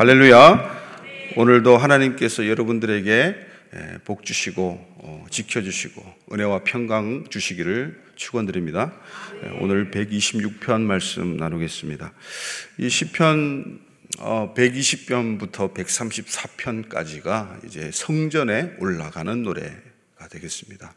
할렐루야. 0.00 1.36
오늘도 1.36 1.76
하나님께서 1.76 2.48
여러분들에게 2.48 3.36
복 4.06 4.24
주시고 4.24 4.94
어, 4.96 5.26
지켜 5.28 5.60
주시고 5.60 6.02
은혜와 6.32 6.64
평강 6.64 7.26
주시기를 7.28 8.02
축원드립니다. 8.14 8.94
오늘 9.60 9.90
126편 9.90 10.80
말씀 10.80 11.36
나누겠습니다. 11.36 12.14
이 12.78 12.88
시편 12.88 13.80
120편부터 14.16 15.60
어, 15.60 15.74
134편까지가 15.74 17.66
이제 17.66 17.90
성전에 17.92 18.76
올라가는 18.78 19.42
노래가 19.42 20.28
되겠습니다. 20.30 20.94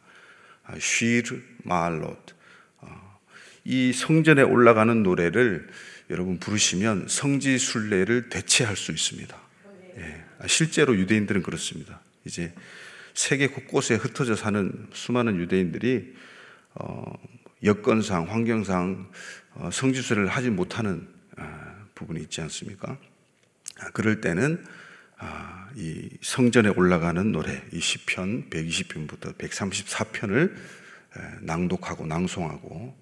쉬르 0.79 1.41
말롯. 1.63 2.35
어, 2.77 3.19
이 3.65 3.91
성전에 3.91 4.43
올라가는 4.43 5.03
노래를 5.03 5.67
여러분 6.13 6.37
부르시면 6.37 7.07
성지 7.09 7.57
순례를 7.57 8.29
대체할 8.29 8.77
수 8.77 8.91
있습니다. 8.91 9.35
예, 9.97 10.23
실제로 10.45 10.95
유대인들은 10.95 11.41
그렇습니다. 11.41 12.01
이제 12.23 12.53
세계 13.15 13.47
곳곳에 13.47 13.95
흩어져 13.95 14.35
사는 14.35 14.87
수많은 14.93 15.37
유대인들이 15.37 16.13
어, 16.75 17.13
여건상 17.63 18.29
환경상 18.29 19.09
어, 19.55 19.69
성지순례를 19.71 20.29
하지 20.29 20.51
못하는 20.51 21.07
아, 21.35 21.85
부분이 21.95 22.21
있지 22.21 22.41
않습니까? 22.41 22.95
아, 23.79 23.89
그럴 23.93 24.21
때는 24.21 24.63
아, 25.17 25.67
이 25.75 26.09
성전에 26.21 26.69
올라가는 26.69 27.31
노래, 27.31 27.63
이 27.71 27.79
시편 27.79 28.51
120편부터 28.51 29.35
134편을 29.35 30.53
낭독하고 31.41 32.05
낭송하고 32.05 32.95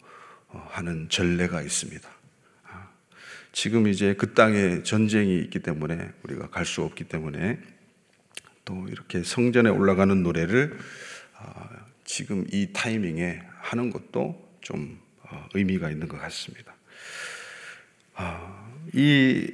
어, 0.48 0.68
하는 0.72 1.10
전례가 1.10 1.62
있습니다. 1.62 2.21
지금 3.52 3.88
이제 3.88 4.14
그 4.14 4.34
땅에 4.34 4.82
전쟁이 4.84 5.40
있기 5.40 5.60
때문에 5.60 6.10
우리가 6.24 6.50
갈 6.50 6.66
수 6.66 6.84
없기 6.84 7.06
때문에 7.06 7.60
또 8.64 8.88
이렇게 8.90 9.24
성전에 9.24 9.70
올라가는 9.70 10.24
노래를 10.24 10.78
아, 11.38 11.70
지금 12.06 12.46
이 12.52 12.70
타이밍에 12.72 13.42
하는 13.60 13.90
것도 13.90 14.58
좀 14.62 15.00
어, 15.24 15.48
의미가 15.54 15.90
있는 15.90 16.08
것 16.08 16.20
같습니다. 16.20 16.76
아, 18.14 18.72
이 18.94 19.52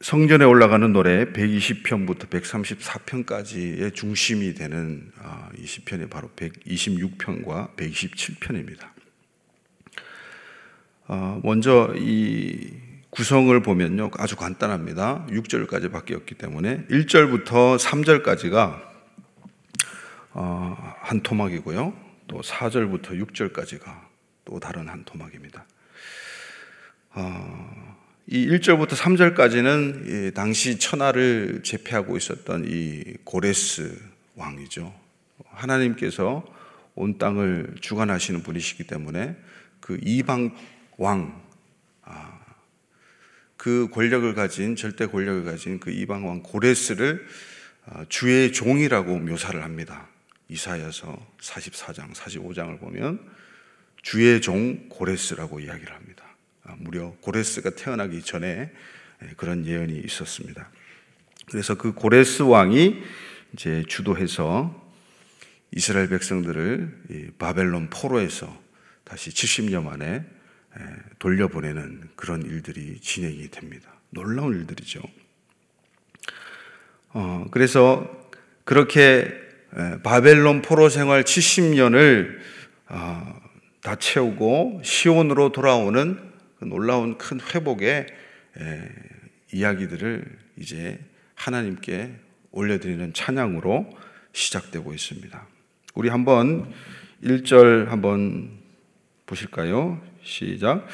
성전에 0.00 0.44
올라가는 0.44 0.92
노래 0.92 1.24
120편부터 1.32 2.28
134편까지의 2.28 3.94
중심이 3.94 4.54
되는 4.54 5.10
아, 5.18 5.50
이 5.58 5.66
시편이 5.66 6.08
바로 6.08 6.28
126편과 6.36 7.76
127편입니다. 7.76 8.95
어, 11.08 11.40
먼저 11.44 11.92
이 11.96 12.72
구성을 13.10 13.58
보면요. 13.62 14.10
아주 14.18 14.36
간단합니다. 14.36 15.24
6절까지 15.30 15.92
밖에 15.92 16.14
없기 16.14 16.34
때문에 16.34 16.84
1절부터 16.90 17.78
3절까지가 17.78 18.82
어, 20.32 20.94
한 21.00 21.20
토막이고요. 21.20 21.94
또 22.26 22.40
4절부터 22.40 23.24
6절까지가 23.24 23.84
또 24.44 24.58
다른 24.58 24.88
한 24.88 25.04
토막입니다. 25.04 25.64
어, 27.14 27.96
이 28.26 28.48
1절부터 28.48 28.90
3절까지는 28.90 30.34
당시 30.34 30.78
천하를 30.80 31.62
제패하고 31.62 32.16
있었던 32.16 32.64
이 32.66 33.14
고레스 33.22 33.96
왕이죠. 34.34 34.92
하나님께서 35.44 36.44
온 36.96 37.16
땅을 37.18 37.76
주관하시는 37.80 38.42
분이시기 38.42 38.84
때문에 38.84 39.36
그 39.80 39.98
이방 40.02 40.54
왕, 40.96 41.42
아, 42.02 42.40
그 43.56 43.88
권력을 43.92 44.32
가진 44.34 44.76
절대 44.76 45.06
권력을 45.06 45.44
가진 45.44 45.80
그 45.80 45.90
이방 45.90 46.26
왕 46.26 46.42
고레스를 46.42 47.26
아, 47.86 48.04
주의 48.08 48.52
종이라고 48.52 49.18
묘사를 49.18 49.62
합니다. 49.62 50.08
이사야서 50.48 51.34
44장, 51.40 52.12
45장을 52.14 52.78
보면 52.78 53.20
주의 54.02 54.40
종 54.40 54.88
고레스라고 54.88 55.60
이야기를 55.60 55.94
합니다. 55.94 56.24
아, 56.64 56.76
무려 56.78 57.10
고레스가 57.20 57.70
태어나기 57.70 58.22
전에 58.22 58.72
예, 59.22 59.28
그런 59.36 59.66
예언이 59.66 59.98
있었습니다. 60.04 60.70
그래서 61.46 61.76
그 61.76 61.92
고레스 61.92 62.42
왕이 62.42 63.02
이제 63.52 63.84
주도해서 63.88 64.84
이스라엘 65.72 66.08
백성들을 66.08 67.34
바벨론 67.38 67.90
포로에서 67.90 68.62
다시 69.04 69.30
70년 69.30 69.84
만에 69.84 70.24
돌려보내는 71.18 72.10
그런 72.16 72.42
일들이 72.42 73.00
진행이 73.00 73.48
됩니다. 73.50 73.92
놀라운 74.10 74.54
일들이죠. 74.58 75.00
어, 77.10 77.46
그래서 77.50 78.06
그렇게 78.64 79.32
바벨론 80.02 80.62
포로 80.62 80.88
생활 80.88 81.24
70년을 81.24 82.38
어, 82.88 83.40
다 83.82 83.96
채우고 83.96 84.80
시온으로 84.84 85.52
돌아오는 85.52 86.18
그 86.58 86.64
놀라운 86.64 87.18
큰 87.18 87.40
회복의 87.40 88.06
에, 88.58 88.88
이야기들을 89.52 90.24
이제 90.56 90.98
하나님께 91.34 92.14
올려드리는 92.50 93.12
찬양으로 93.12 93.90
시작되고 94.32 94.92
있습니다. 94.92 95.46
우리 95.94 96.08
한번 96.08 96.72
1절 97.22 97.86
한번 97.86 98.58
보실까요? 99.26 100.00
시작. 100.26 100.86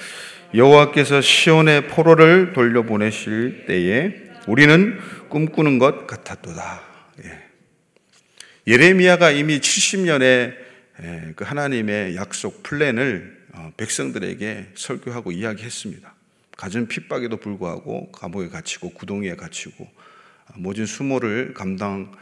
여호와께서 0.55 1.23
시온의 1.23 1.89
포로를 1.89 2.53
돌려보내실 2.53 3.65
때에 3.67 4.13
우리는 4.47 4.99
꿈꾸는 5.31 5.79
것 5.79 6.07
같았도다. 6.07 6.83
예. 7.25 8.77
레미야가 8.77 9.31
이미 9.31 9.59
70년의 9.59 10.55
예, 11.03 11.33
그 11.35 11.45
하나님의 11.45 12.17
약속 12.17 12.63
플랜을 12.63 13.47
어, 13.55 13.73
백성들에게 13.79 14.73
설교하고 14.75 15.33
이야기했습니다. 15.33 16.15
가진 16.57 16.87
핍박에도 16.87 17.39
불구하고 17.39 18.13
감옥에 18.13 18.49
갇히고 18.49 18.91
구덩이에 18.91 19.37
갇히고 19.37 19.85
어, 19.85 20.53
모진 20.57 20.85
수모를 20.85 21.55
감당하고 21.55 22.13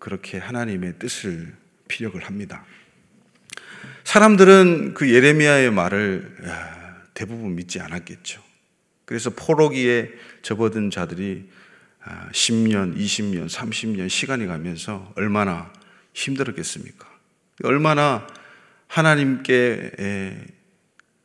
그렇게 0.00 0.38
하나님의 0.38 0.94
뜻을 0.98 1.54
피력을 1.86 2.20
합니다. 2.20 2.64
사람들은 4.04 4.94
그 4.94 5.12
예레미야의 5.12 5.72
말을 5.72 6.36
대부분 7.14 7.56
믿지 7.56 7.80
않았겠죠. 7.80 8.42
그래서 9.04 9.30
포로기에 9.30 10.10
접어든 10.42 10.90
자들이 10.90 11.48
10년, 12.32 12.96
20년, 12.96 13.48
30년 13.48 14.08
시간이 14.08 14.46
가면서 14.46 15.12
얼마나 15.16 15.72
힘들었겠습니까? 16.12 17.08
얼마나 17.64 18.26
하나님께 18.86 19.92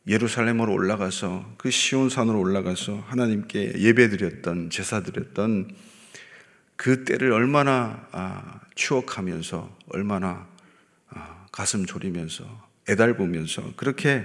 예루살렘으로 0.06 0.72
올라가서 0.72 1.54
그 1.58 1.70
시온산으로 1.70 2.40
올라가서 2.40 3.04
하나님께 3.06 3.74
예배드렸던 3.78 4.70
제사드렸던 4.70 5.74
그 6.76 7.04
때를 7.04 7.32
얼마나 7.32 8.08
아, 8.10 8.60
추억하면서 8.74 9.76
얼마나 9.88 10.48
아, 11.10 11.46
가슴 11.52 11.84
졸이면서 11.84 12.69
애달보면서 12.90 13.74
그렇게 13.76 14.24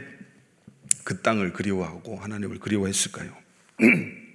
그 1.04 1.22
땅을 1.22 1.54
그리워하고 1.54 2.18
하나님을 2.18 2.60
그리워했을까요? 2.60 3.36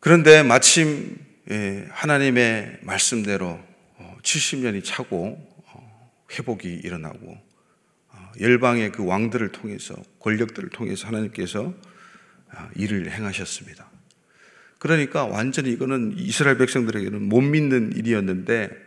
그런데 0.00 0.42
마침 0.42 1.18
예, 1.50 1.86
하나님의 1.90 2.78
말씀대로 2.82 3.60
70년이 4.22 4.78
어, 4.78 4.82
차고 4.82 5.62
어, 5.72 6.12
회복이 6.32 6.68
일어나고 6.68 7.38
어, 8.08 8.32
열방의 8.40 8.92
그 8.92 9.04
왕들을 9.04 9.50
통해서 9.52 9.94
권력들을 10.20 10.70
통해서 10.70 11.06
하나님께서 11.06 11.72
아, 12.50 12.70
일을 12.76 13.10
행하셨습니다. 13.10 13.90
그러니까 14.78 15.24
완전히 15.24 15.70
이거는 15.70 16.14
이스라엘 16.16 16.58
백성들에게는 16.58 17.28
못 17.28 17.40
믿는 17.40 17.92
일이었는데 17.96 18.85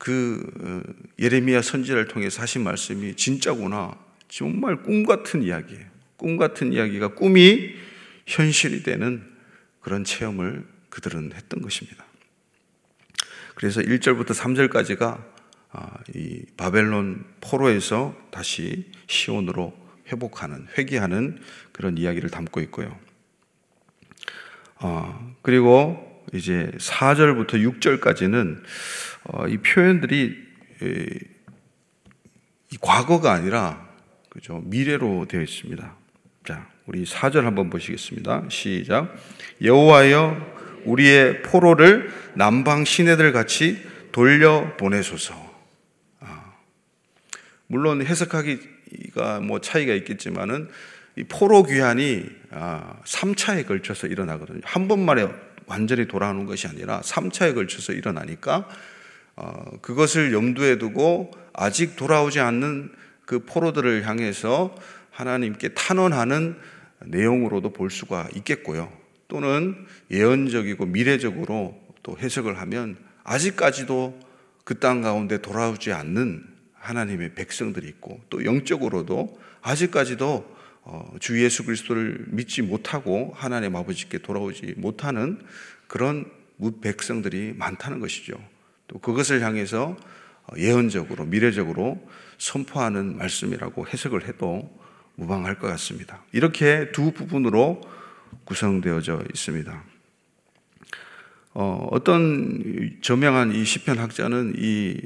그 0.00 0.50
어, 0.60 0.82
예레미야 1.18 1.60
선지자를 1.60 2.08
통해서 2.08 2.40
하신 2.40 2.64
말씀이 2.64 3.16
진짜구나. 3.16 3.98
정말 4.28 4.82
꿈 4.82 5.04
같은 5.04 5.42
이야기예요. 5.42 5.84
꿈 6.16 6.38
같은 6.38 6.72
이야기가 6.72 7.08
꿈이 7.08 7.74
현실이 8.24 8.82
되는 8.82 9.22
그런 9.82 10.04
체험을 10.04 10.64
그들은 10.88 11.32
했던 11.34 11.60
것입니다. 11.60 12.06
그래서 13.54 13.82
1절부터 13.82 14.28
3절까지가 14.28 15.22
아, 15.72 15.90
이 16.14 16.46
바벨론 16.56 17.26
포로에서 17.42 18.16
다시 18.30 18.90
시온으로 19.06 19.76
회복하는, 20.08 20.66
회귀하는 20.78 21.42
그런 21.72 21.98
이야기를 21.98 22.30
담고 22.30 22.60
있고요. 22.62 22.98
어, 24.76 25.36
그리고 25.42 26.24
이제 26.32 26.70
4절부터 26.78 27.80
6절까지는 27.80 28.62
어, 29.24 29.46
이 29.46 29.58
표현들이 29.58 30.36
이 32.72 32.76
과거가 32.80 33.32
아니라 33.32 33.88
그죠 34.30 34.62
미래로 34.64 35.26
되어 35.28 35.42
있습니다. 35.42 35.96
자 36.46 36.68
우리 36.86 37.04
4절 37.04 37.42
한번 37.42 37.70
보시겠습니다. 37.70 38.44
시작. 38.48 39.14
여호와여 39.62 40.60
우리의 40.84 41.42
포로를 41.42 42.10
남방 42.34 42.84
시내들 42.84 43.32
같이 43.32 43.80
돌려 44.12 44.76
보내소서. 44.76 45.34
아, 46.20 46.54
물론 47.66 48.04
해석하기가 48.04 49.40
뭐 49.40 49.60
차이가 49.60 49.94
있겠지만은 49.94 50.68
이 51.16 51.24
포로 51.24 51.64
귀환이 51.64 52.24
아, 52.50 52.96
3차에 53.04 53.66
걸쳐서 53.66 54.06
일어나거든요. 54.06 54.60
한 54.64 54.88
번만에 54.88 55.28
완전히 55.66 56.08
돌아오는 56.08 56.46
것이 56.46 56.66
아니라 56.66 57.00
3차에 57.02 57.54
걸쳐서 57.54 57.92
일어나니까 57.92 58.56
어, 58.56 58.68
그것을 59.80 60.32
염두에 60.32 60.78
두고 60.78 61.30
아직 61.52 61.96
돌아오지 61.96 62.40
않는 62.40 62.92
그 63.26 63.44
포로들을 63.44 64.06
향해서 64.06 64.74
하나님께 65.10 65.70
탄원하는 65.70 66.56
내용으로도 67.04 67.72
볼 67.72 67.90
수가 67.90 68.28
있겠고요. 68.36 68.90
또는 69.28 69.86
예언적이고 70.10 70.86
미래적으로 70.86 71.80
또 72.02 72.16
해석을 72.18 72.58
하면 72.58 72.96
아직까지도 73.24 74.30
그 74.64 74.78
땅 74.78 75.02
가운데 75.02 75.42
돌아오지 75.42 75.92
않는 75.92 76.44
하나님의 76.74 77.34
백성들이 77.34 77.88
있고 77.88 78.20
또 78.30 78.44
영적으로도 78.44 79.38
아직까지도 79.62 80.56
어, 80.82 81.14
주 81.20 81.42
예수 81.42 81.64
그리스도를 81.64 82.26
믿지 82.28 82.62
못하고 82.62 83.32
하나님 83.34 83.76
아버지께 83.76 84.18
돌아오지 84.18 84.74
못하는 84.76 85.40
그런 85.88 86.30
백성들이 86.80 87.54
많다는 87.56 88.00
것이죠. 88.00 88.34
또 88.90 88.98
그것을 88.98 89.42
향해서 89.42 89.96
어, 90.46 90.56
예언적으로 90.56 91.24
미래적으로 91.24 92.04
선포하는 92.38 93.16
말씀이라고 93.16 93.86
해석을 93.86 94.26
해도 94.26 94.68
무방할 95.14 95.58
것 95.58 95.68
같습니다. 95.68 96.24
이렇게 96.32 96.90
두 96.92 97.12
부분으로 97.12 97.80
구성되어져 98.44 99.22
있습니다. 99.30 99.84
어, 101.52 101.98
떤 102.04 102.98
저명한 103.00 103.54
이 103.54 103.64
시편 103.64 103.98
학자는 103.98 104.54
이 104.56 104.96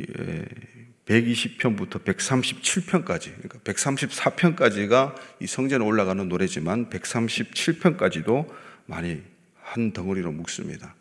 120편부터 1.06 2.04
137편까지, 2.04 3.32
그러니까 3.36 3.58
134편까지가 3.64 5.14
이 5.40 5.46
성전에 5.46 5.84
올라가는 5.84 6.26
노래지만 6.26 6.88
137편까지도 6.88 8.48
많이 8.86 9.22
한 9.60 9.92
덩어리로 9.92 10.32
묶습니다. 10.32 10.94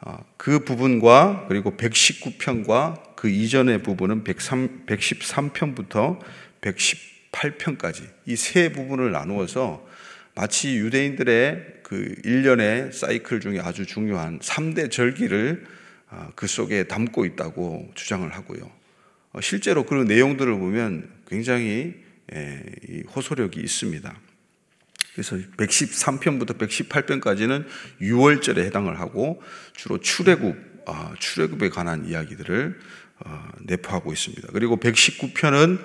아, 0.00 0.18
그 0.36 0.60
부분과 0.64 1.46
그리고 1.48 1.76
119편과 1.76 3.16
그 3.16 3.28
이전의 3.28 3.82
부분은 3.82 4.22
103, 4.22 4.86
113편부터 4.86 6.18
118편까지 6.60 8.08
이 8.26 8.36
세 8.36 8.70
부분을 8.70 9.10
나누어서 9.10 9.86
마치 10.34 10.76
유대인들의 10.76 11.80
그 11.82 12.14
1년의 12.24 12.92
사이클 12.92 13.40
중에 13.40 13.58
아주 13.58 13.86
중요한 13.86 14.38
3대 14.38 14.90
절기를 14.90 15.66
아, 16.10 16.30
그 16.36 16.46
속에 16.46 16.84
담고 16.84 17.24
있다고 17.26 17.90
주장을 17.94 18.28
하고요. 18.32 18.70
어, 19.32 19.40
실제로 19.40 19.84
그런 19.84 20.06
내용들을 20.06 20.58
보면 20.58 21.10
굉장히 21.26 21.94
호소력이 23.14 23.60
있습니다. 23.60 24.14
그래서 25.18 25.36
113편부터 25.56 26.56
118편까지는 26.58 27.66
6월절에 28.00 28.58
해당을 28.58 29.00
하고 29.00 29.42
주로 29.74 29.98
출애굽, 29.98 30.84
아, 30.86 31.12
출애굽에 31.18 31.70
관한 31.70 32.08
이야기들을 32.08 32.78
어, 33.26 33.48
내포하고 33.62 34.12
있습니다. 34.12 34.46
그리고 34.52 34.76
119편은 34.76 35.80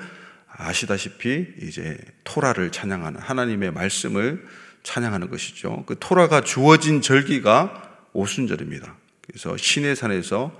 아시다시피 0.47 1.47
이제 1.63 1.97
토라를 2.23 2.71
찬양하는 2.71 3.19
하나님의 3.19 3.71
말씀을 3.71 4.45
찬양하는 4.83 5.31
것이죠. 5.31 5.83
그 5.87 5.95
토라가 5.99 6.41
주어진 6.41 7.01
절기가 7.01 8.11
오순절입니다. 8.13 8.95
그래서 9.21 9.57
시내산에서 9.57 10.55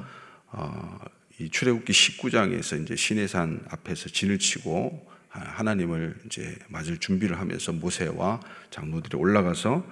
어, 0.48 1.00
이 1.38 1.48
출애굽기 1.52 1.94
19장에서 1.94 2.81
이제 2.81 2.96
시내산 2.96 3.68
앞에서 3.70 4.10
진을 4.10 4.40
치고 4.40 5.12
하나님을 5.34 6.16
이제 6.26 6.58
맞을 6.70 6.98
준비를 6.98 7.40
하면서 7.40 7.72
모세와 7.72 8.40
장로들이 8.70 9.18
올라가서 9.18 9.86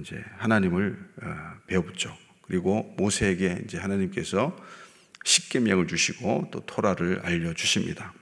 이제 0.00 0.22
하나님을 0.36 0.98
어, 1.22 1.52
배워붙죠. 1.66 2.16
그리고 2.42 2.94
모세에게 2.96 3.62
이제 3.64 3.78
하나님께서 3.78 4.56
십계명을 5.24 5.86
주시고 5.86 6.48
또 6.52 6.60
토라를 6.60 7.20
알려 7.24 7.52
주십니다. 7.54 8.12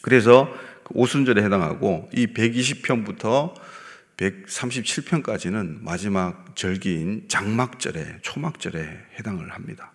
그래서 0.00 0.52
그 0.84 0.94
오순절에 0.94 1.42
해당하고 1.42 2.08
이 2.14 2.28
120편부터 2.28 3.54
137편까지는 4.16 5.82
마지막 5.82 6.56
절기인 6.56 7.28
장막절에 7.28 8.18
초막절에 8.22 9.06
해당을 9.18 9.50
합니다. 9.50 9.92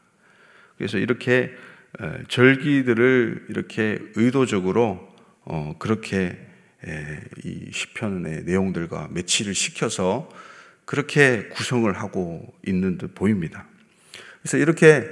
그래서 0.78 0.98
이렇게 0.98 1.54
절기들을 2.30 3.48
이렇게 3.50 4.00
의도적으로 4.16 5.13
어, 5.46 5.76
그렇게 5.80 6.38
이 7.44 7.70
시편의 7.72 8.44
내용들과 8.44 9.10
매치를 9.12 9.56
시켜서 9.56 10.30
그렇게 10.86 11.48
구성을 11.50 11.92
하고 11.94 12.54
있는 12.66 12.98
듯 12.98 13.16
보입니다. 13.16 13.68
그래서 14.42 14.58
이렇게 14.58 15.08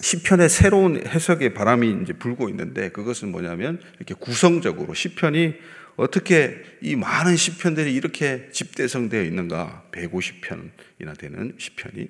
시편의 0.00 0.48
새로운 0.48 1.04
해석의 1.06 1.54
바람이 1.54 2.02
이제 2.02 2.12
불고 2.12 2.48
있는데 2.50 2.90
그것은 2.90 3.30
뭐냐면 3.30 3.80
이렇게 3.96 4.14
구성적으로 4.14 4.94
시편이 4.94 5.54
어떻게 5.96 6.62
이 6.82 6.94
많은 6.94 7.36
시편들이 7.36 7.94
이렇게 7.94 8.50
집대성되어 8.52 9.22
있는가 9.22 9.84
150편이나 9.92 11.18
되는 11.18 11.54
시편이 11.56 12.08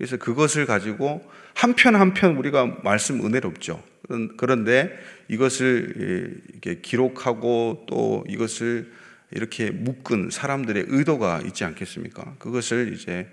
그래서 0.00 0.16
그것을 0.16 0.64
가지고 0.64 1.30
한편 1.52 1.94
한편 1.94 2.38
우리가 2.38 2.78
말씀 2.82 3.22
은혜롭죠. 3.22 3.84
그런데 4.38 4.98
이것을 5.28 6.40
이렇게 6.48 6.80
기록하고 6.80 7.84
또 7.86 8.24
이것을 8.26 8.90
이렇게 9.30 9.70
묶은 9.70 10.30
사람들의 10.30 10.86
의도가 10.88 11.42
있지 11.44 11.64
않겠습니까? 11.64 12.36
그것을 12.38 12.94
이제 12.94 13.28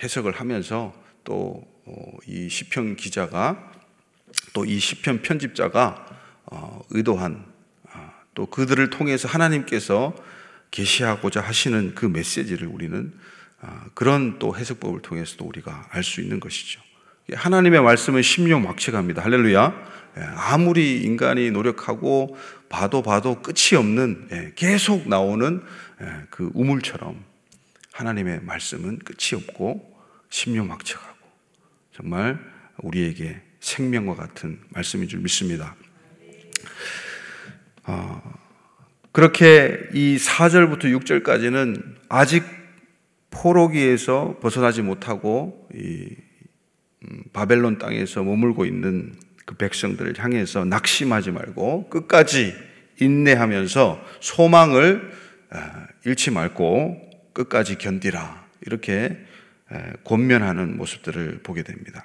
해석을 0.00 0.30
하면서 0.30 0.94
또이 1.24 1.64
어, 1.86 2.48
시편 2.48 2.94
기자가 2.94 3.72
또 4.52 4.64
이 4.64 4.78
시편 4.78 5.22
편집자가 5.22 6.06
어, 6.44 6.84
의도한 6.90 7.44
아, 7.90 8.12
또 8.36 8.46
그들을 8.46 8.90
통해서 8.90 9.26
하나님께서 9.26 10.14
계시하고자 10.70 11.40
하시는 11.40 11.96
그 11.96 12.06
메시지를 12.06 12.68
우리는 12.68 13.12
아, 13.12 13.39
그런 13.94 14.38
또 14.38 14.56
해석법을 14.56 15.02
통해서도 15.02 15.44
우리가 15.44 15.88
알 15.90 16.02
수 16.02 16.20
있는 16.20 16.40
것이죠. 16.40 16.80
하나님의 17.32 17.82
말씀은 17.82 18.22
심용막측합니다. 18.22 19.22
할렐루야. 19.22 19.90
예, 20.16 20.22
아무리 20.22 21.02
인간이 21.02 21.50
노력하고 21.52 22.36
봐도 22.68 23.02
봐도 23.02 23.40
끝이 23.42 23.78
없는 23.78 24.28
예, 24.32 24.52
계속 24.56 25.08
나오는 25.08 25.62
예, 26.02 26.06
그 26.30 26.50
우물처럼 26.54 27.22
하나님의 27.92 28.40
말씀은 28.42 28.98
끝이 28.98 29.40
없고 29.40 30.02
심용막측하고 30.30 31.16
정말 31.94 32.38
우리에게 32.78 33.40
생명과 33.60 34.14
같은 34.16 34.60
말씀인 34.70 35.08
줄 35.08 35.20
믿습니다. 35.20 35.76
어, 37.84 38.40
그렇게 39.12 39.78
이 39.92 40.16
4절부터 40.16 40.84
6절까지는 41.00 41.96
아직 42.08 42.59
포로기에서 43.30 44.38
벗어나지 44.40 44.82
못하고 44.82 45.68
이 45.74 46.16
음, 47.02 47.22
바벨론 47.32 47.78
땅에서 47.78 48.22
머물고 48.22 48.66
있는 48.66 49.14
그 49.46 49.56
백성들을 49.56 50.18
향해서 50.18 50.64
낙심하지 50.64 51.30
말고 51.30 51.88
끝까지 51.88 52.54
인내하면서 53.00 54.04
소망을 54.20 55.10
아, 55.50 55.86
잃지 56.04 56.30
말고 56.30 57.10
끝까지 57.32 57.78
견디라. 57.78 58.48
이렇게 58.66 59.16
권면하는 60.04 60.76
모습들을 60.76 61.40
보게 61.42 61.62
됩니다. 61.62 62.04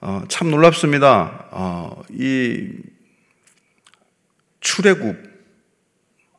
어, 0.00 0.22
참 0.28 0.50
놀랍습니다. 0.50 1.48
어, 1.50 2.02
이 2.10 2.72
출애굽 4.60 5.35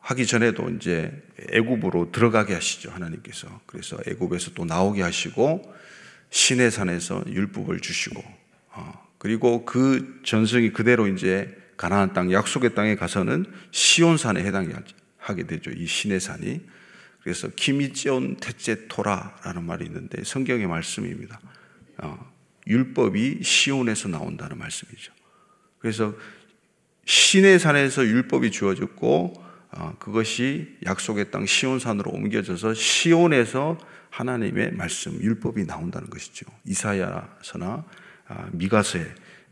하기 0.08 0.24
전에도 0.24 0.70
이제 0.70 1.12
애굽으로 1.52 2.12
들어가게 2.12 2.54
하시죠 2.54 2.90
하나님께서. 2.90 3.60
그래서 3.66 3.98
애굽에서 4.06 4.52
또 4.54 4.64
나오게 4.64 5.02
하시고 5.02 5.70
시내 6.30 6.70
산에서 6.70 7.22
율법을 7.26 7.80
주시고 7.80 8.24
어, 8.70 9.06
그리고 9.18 9.66
그 9.66 10.22
전승이 10.24 10.72
그대로 10.72 11.08
이제 11.08 11.54
가나안 11.76 12.14
땅 12.14 12.32
약속의 12.32 12.74
땅에 12.74 12.96
가서는 12.96 13.44
시온산에 13.70 14.42
해당하게 14.44 15.46
되죠. 15.46 15.70
이 15.72 15.86
시내 15.86 16.18
산이. 16.18 16.62
그래서 17.22 17.48
키미지온 17.54 18.38
테제토라라는 18.40 19.62
말이 19.62 19.84
있는데 19.84 20.24
성경의 20.24 20.68
말씀입니다. 20.68 21.38
어, 21.98 22.32
율법이 22.66 23.40
시온에서 23.42 24.08
나온다는 24.08 24.56
말씀이죠. 24.56 25.12
그래서 25.80 26.14
신의 27.04 27.58
산에서 27.58 28.06
율법이 28.06 28.50
주어졌고 28.50 29.34
어, 29.36 29.47
그것이 29.98 30.78
약속의 30.86 31.30
땅 31.30 31.46
시온산으로 31.46 32.10
옮겨져서 32.10 32.74
시온에서 32.74 33.78
하나님의 34.10 34.72
말씀 34.72 35.20
율법이 35.20 35.66
나온다는 35.66 36.08
것이죠. 36.10 36.46
이사야서나 36.64 37.84
아, 38.28 38.48
미가서에 38.52 39.04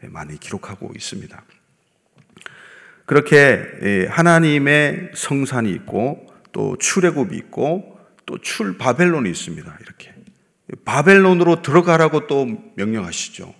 많이 0.08 0.38
기록하고 0.38 0.92
있습니다. 0.94 1.42
그렇게 3.04 3.64
예, 3.82 4.06
하나님의 4.10 5.12
성산이 5.14 5.70
있고 5.72 6.26
또 6.52 6.76
출애굽이 6.78 7.36
있고 7.36 7.96
또 8.26 8.38
출 8.38 8.76
바벨론이 8.76 9.30
있습니다. 9.30 9.78
이렇게 9.80 10.14
바벨론으로 10.84 11.62
들어가라고 11.62 12.26
또 12.26 12.46
명령하시죠. 12.74 13.54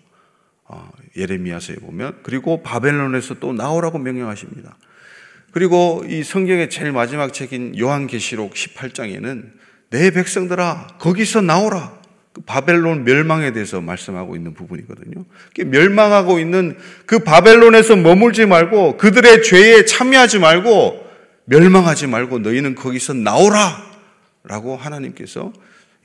어, 0.65 0.91
예레미야서에 1.17 1.77
보면 1.77 2.19
그리고 2.25 2.63
바벨론에서 2.65 3.35
또 3.35 3.53
나오라고 3.53 3.99
명령하십니다. 3.99 4.77
그리고 5.57 6.05
이 6.07 6.23
성경의 6.23 6.69
제일 6.69 6.93
마지막 6.93 7.33
책인 7.33 7.79
요한계시록 7.79 8.53
18장에는 8.53 9.53
내 9.89 10.11
백성들아 10.11 10.99
거기서 10.99 11.41
나오라. 11.41 11.99
그 12.35 12.43
바벨론 12.43 13.05
멸망에 13.05 13.55
대해서 13.55 13.81
말씀하고 13.81 14.37
있는 14.37 14.53
부분이거든요. 14.53 15.25
멸망하고 15.65 16.41
있는 16.41 16.77
그 17.07 17.21
바벨론에서 17.21 17.97
머물지 17.97 18.45
말고 18.45 18.99
그들의 18.99 19.43
죄에 19.45 19.87
참여하지 19.87 20.41
말고 20.41 21.07
멸망하지 21.47 22.07
말고 22.07 22.41
너희는 22.41 22.75
거기서 22.75 23.15
나오라. 23.15 23.83
라고 24.45 24.77
하나님께서 24.77 25.55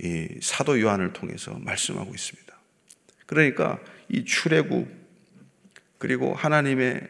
이 0.01 0.29
사도 0.41 0.79
요한을 0.79 1.11
통해서 1.11 1.59
말씀하고 1.59 2.09
있습니다. 2.15 2.57
그러니까 3.25 3.79
이 4.07 4.23
출애굽 4.23 4.87
그리고 5.97 6.35
하나님의 6.35 7.01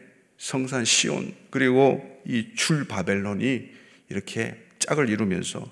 성산 0.42 0.86
시온 0.86 1.36
그리고 1.52 2.20
이 2.26 2.56
출 2.56 2.88
바벨론이 2.88 3.70
이렇게 4.10 4.58
짝을 4.80 5.08
이루면서 5.08 5.72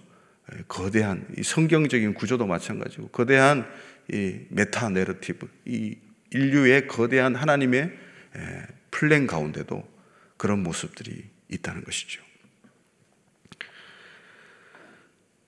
거대한 0.67 1.25
이 1.37 1.43
성경적인 1.43 2.13
구조도 2.13 2.45
마찬가지고 2.45 3.07
거대한 3.07 3.67
이 4.11 4.37
meta 4.49 4.89
narrative 4.89 5.49
이 5.65 5.95
인류의 6.29 6.85
거대한 6.87 7.33
하나님의 7.33 7.91
플랜 8.91 9.25
가운데도 9.25 9.83
그런 10.37 10.61
모습들이 10.61 11.23
있다는 11.49 11.83
것이죠. 11.83 12.21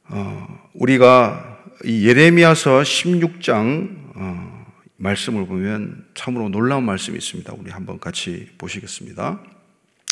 어, 0.05 0.69
우리가 0.73 1.63
이 1.85 2.07
예레미야서 2.07 2.81
16장 2.81 4.15
어, 4.15 4.50
말씀을 5.01 5.45
보면 5.47 6.05
참으로 6.13 6.49
놀라운 6.49 6.83
말씀이 6.83 7.17
있습니다. 7.17 7.53
우리 7.57 7.71
한번 7.71 7.99
같이 7.99 8.47
보시겠습니다. 8.57 9.39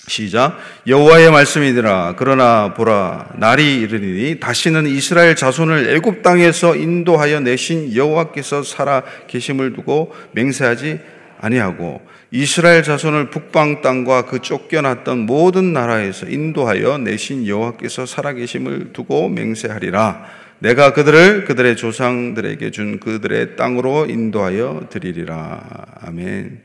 시작. 0.08 0.58
여호와의 0.88 1.31
말씀이니라. 1.31 2.15
그러나 2.17 2.74
보라, 2.74 3.34
날이 3.38 3.81
이르니 3.81 4.39
다시는 4.39 4.88
이스라엘 4.88 5.36
자손을 5.36 5.96
애굽 5.96 6.24
땅에서 6.24 6.75
인도하여 6.75 7.41
내신 7.41 7.96
여호와께서 7.96 8.63
살아 8.63 9.03
계심을 9.27 9.74
두고 9.74 10.13
맹세하지 10.31 11.00
아니하고 11.39 12.01
이스라엘 12.31 12.81
자손을 12.81 13.29
북방 13.29 13.81
땅과 13.81 14.25
그 14.25 14.39
쫓겨났던 14.39 15.19
모든 15.19 15.74
나라에서 15.74 16.27
인도하여 16.27 16.98
내신 16.98 17.46
여호와께서 17.46 18.08
살아 18.08 18.34
계심을 18.34 18.93
두고 18.93 19.29
맹세하리라. 19.29 20.49
내가 20.60 20.94
그들을 20.94 21.46
그들의 21.46 21.78
조상들에게 21.78 22.72
준 22.72 23.00
그들의 23.00 23.56
땅으로 23.56 24.08
인도하여 24.08 24.88
드리리라. 24.89 25.86
아멘. 26.01 26.63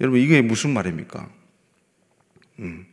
여러분 0.00 0.20
이게 0.20 0.40
무슨 0.40 0.70
말입니까? 0.70 1.28
음. 2.60 2.86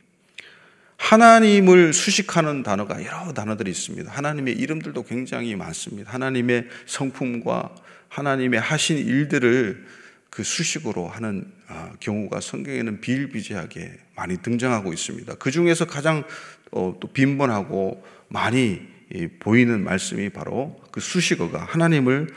하나님을 0.97 1.93
수식하는 1.93 2.63
단어가 2.63 3.03
여러 3.05 3.31
단어들이 3.33 3.69
있습니다. 3.71 4.11
하나님의 4.11 4.55
이름들도 4.55 5.03
굉장히 5.03 5.55
많습니다. 5.55 6.11
하나님의 6.13 6.67
성품과 6.85 7.75
하나님의 8.09 8.59
하신 8.59 8.97
일들을 8.97 9.85
그 10.29 10.43
수식으로 10.43 11.07
하는 11.07 11.45
아, 11.67 11.93
경우가 11.99 12.41
성경에는 12.41 13.01
비일비재하게 13.01 13.93
많이 14.15 14.37
등장하고 14.37 14.91
있습니다. 14.91 15.35
그 15.35 15.51
중에서 15.51 15.85
가장 15.85 16.23
어, 16.71 16.97
또 16.99 17.07
빈번하고 17.07 18.03
많이 18.27 18.94
보이는 19.39 19.83
말씀이 19.83 20.29
바로 20.29 20.79
그 20.91 20.99
수식어가 20.99 21.63
하나님을 21.63 22.27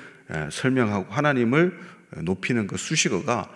설명하고 0.50 1.12
하나님을 1.12 1.78
높이는 2.22 2.66
그 2.66 2.76
수식어가 2.76 3.50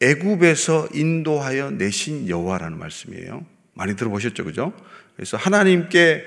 애굽에서 0.00 0.88
인도하여 0.92 1.70
내신 1.70 2.28
여호와라는 2.28 2.78
말씀이에요. 2.78 3.46
많이 3.74 3.96
들어보셨죠, 3.96 4.44
그죠? 4.44 4.72
그래서 5.16 5.36
하나님께 5.36 6.24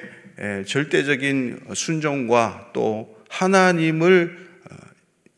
절대적인 0.65 1.61
순종과 1.73 2.71
또 2.73 3.17
하나님을 3.29 4.47
어, 4.69 4.75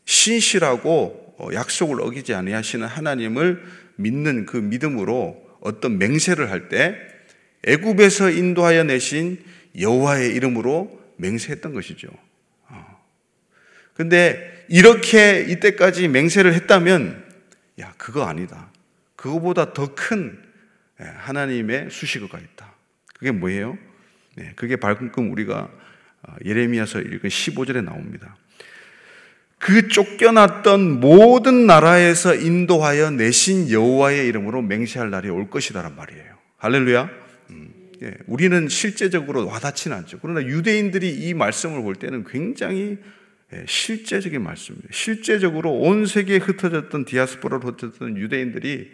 신실하고 0.06 1.36
어, 1.38 1.50
약속을 1.54 2.02
어기지 2.02 2.34
아니하시는 2.34 2.86
하나님을 2.86 3.64
믿는 3.96 4.46
그 4.46 4.58
믿음으로 4.58 5.42
어떤 5.62 5.98
맹세를 5.98 6.52
할 6.52 6.70
때 6.70 6.96
애굽에서 7.66 8.32
인도하여 8.32 8.84
내신 8.86 9.38
여호와의 9.80 10.34
이름으로 10.36 11.00
맹세했던 11.18 11.74
것이죠. 11.74 12.08
어. 12.68 13.04
근데 13.94 14.66
이렇게 14.70 15.42
이때까지 15.42 16.08
맹세를 16.08 16.54
했다면 16.54 17.26
야, 17.80 17.94
그거 17.98 18.26
아니다. 18.26 18.72
그거보다 19.16 19.74
더 19.74 19.96
큰 19.96 20.50
하나님의 21.00 21.90
수식어가 21.90 22.38
있다. 22.40 22.74
그게 23.14 23.32
뭐예요? 23.32 23.78
네, 24.36 24.54
그게 24.56 24.76
방금 24.76 25.32
우리가 25.32 25.70
어, 26.22 26.36
예레미야서 26.44 27.02
읽은 27.02 27.30
15절에 27.30 27.84
나옵니다. 27.84 28.36
그 29.58 29.88
쫓겨났던 29.88 31.00
모든 31.00 31.66
나라에서 31.66 32.36
인도하여 32.36 33.12
내신 33.12 33.70
여호와의 33.70 34.28
이름으로 34.28 34.62
맹세할 34.62 35.10
날이 35.10 35.30
올 35.30 35.50
것이다란 35.50 35.96
말이에요. 35.96 36.38
할렐루야. 36.58 37.10
음, 38.02 38.04
예, 38.04 38.14
우리는 38.28 38.68
실제적으로 38.68 39.48
와닿지는 39.48 39.96
않죠. 39.98 40.20
그러나 40.22 40.42
유대인들이 40.44 41.10
이 41.10 41.34
말씀을 41.34 41.82
볼 41.82 41.96
때는 41.96 42.24
굉장히 42.26 42.98
예, 43.54 43.66
실제적인 43.68 44.42
말씀입니다. 44.44 44.90
실제적으로 44.92 45.74
온 45.74 46.06
세계에 46.06 46.38
흩어졌던 46.38 47.06
디아스포라로 47.06 47.70
흩어졌던 47.70 48.18
유대인들이 48.18 48.92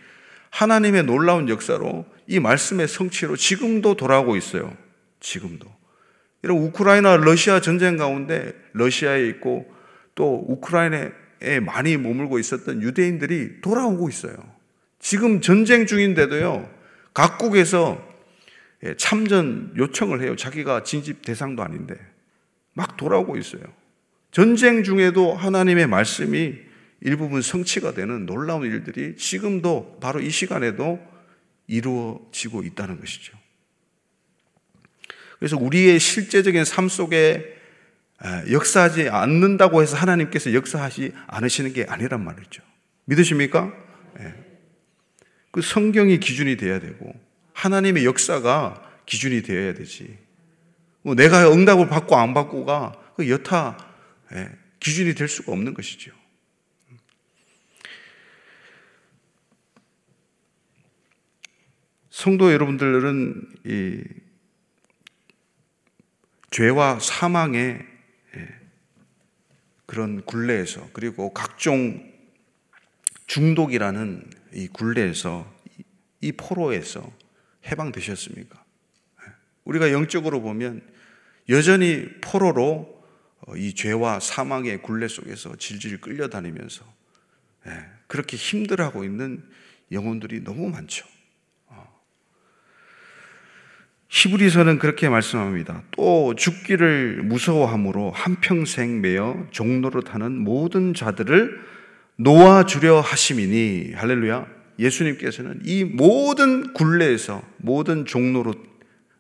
하나님의 0.50 1.04
놀라운 1.04 1.50
역사로 1.50 2.06
이 2.28 2.40
말씀의 2.40 2.88
성취로 2.88 3.36
지금도 3.36 3.96
돌아오고 3.96 4.38
있어요. 4.38 4.76
지금도. 5.20 5.68
이런 6.44 6.58
우크라이나 6.60 7.18
러시아 7.18 7.60
전쟁 7.60 7.98
가운데 7.98 8.54
러시아에 8.74 9.28
있고 9.30 9.70
또 10.14 10.46
우크라이나에 10.48 11.60
많이 11.62 11.98
머물고 11.98 12.40
있었던 12.40 12.82
유대인들이 12.82 13.62
돌아오고 13.62 14.08
있어요. 14.08 14.36
지금 15.00 15.42
전쟁 15.42 15.86
중인데도요. 15.86 16.70
각국에서 17.14 18.02
예, 18.02 18.15
참전 18.98 19.74
요청을 19.78 20.22
해요. 20.22 20.36
자기가 20.36 20.84
진집 20.84 21.22
대상도 21.24 21.64
아닌데 21.64 21.96
막 22.74 22.98
돌아오고 22.98 23.38
있어요. 23.38 23.62
전쟁 24.32 24.84
중에도 24.84 25.34
하나님의 25.34 25.88
말씀이 25.88 26.56
일부분 27.02 27.42
성취가 27.42 27.94
되는 27.94 28.26
놀라운 28.26 28.64
일들이 28.66 29.16
지금도 29.16 30.00
바로 30.02 30.20
이 30.20 30.30
시간에도 30.30 31.00
이루어지고 31.68 32.64
있다는 32.64 33.00
것이죠. 33.00 33.38
그래서 35.40 35.58
우리의 35.58 36.00
실제적인 36.00 36.66
삶 36.66 36.88
속에 36.90 37.56
역사하지 38.52 39.10
않는다고 39.10 39.82
해서 39.82 39.98
하나님께서 39.98 40.54
역사하지 40.54 41.14
않으시는 41.28 41.74
게 41.74 41.86
아니란 41.88 42.24
말이죠. 42.24 42.64
믿으십니까? 43.06 43.74
그 45.52 45.62
성경이 45.62 46.20
기준이 46.20 46.58
돼야 46.58 46.80
되고 46.80 47.14
하나님의 47.56 48.06
역사가 48.06 48.84
기준이 49.06 49.42
되어야 49.42 49.74
되지. 49.74 50.18
뭐 51.02 51.16
내가 51.16 51.52
응답을 51.52 51.88
받고 51.88 52.16
안 52.16 52.34
받고가 52.34 53.14
그 53.16 53.30
여타 53.30 53.78
예, 54.34 54.50
기준이 54.80 55.16
될 55.16 55.28
수가 55.28 55.54
없는 55.54 55.74
것이죠. 55.74 56.12
성도 62.10 62.52
여러분들은 62.52 63.50
이 63.66 64.04
죄와 66.52 67.00
사망의 67.00 67.86
예, 68.36 68.50
그런 69.86 70.26
굴레에서 70.26 70.90
그리고 70.92 71.34
각종 71.34 72.14
중독이라는 73.28 74.30
이 74.54 74.68
굴레에서 74.68 75.54
이 76.22 76.32
포로에서 76.32 77.25
해방되셨습니까? 77.68 78.64
예, 79.22 79.32
우리가 79.66 79.92
영적으로 79.92 80.42
보면 80.42 80.82
여전히 81.50 82.08
포로로 82.22 83.04
어, 83.42 83.56
이 83.56 83.74
죄와 83.74 84.20
사망의 84.20 84.82
굴레 84.82 85.08
속에서 85.08 85.56
질질 85.56 86.02
끌려다니면서 86.02 86.86
예, 87.68 87.86
그렇게 88.08 88.38
힘들어하고 88.38 89.04
있는 89.04 89.44
영혼들이 89.92 90.44
너무 90.44 90.70
많죠. 90.70 91.06
히브리서는 94.16 94.80
그렇게 94.80 95.10
말씀합니다. 95.10 95.84
또 95.92 96.36
죽기를 96.36 97.24
무서워함으로 97.24 98.12
한평생 98.12 99.02
매여 99.02 99.48
종로로 99.52 100.02
타는 100.02 100.38
모든 100.38 100.94
자들을 100.94 101.60
놓아주려 102.16 103.02
하심이니 103.02 103.94
할렐루야. 103.94 104.55
예수님께서는 104.78 105.62
이 105.64 105.84
모든 105.84 106.74
굴레에서 106.74 107.44
모든 107.58 108.06
종로로 108.06 108.54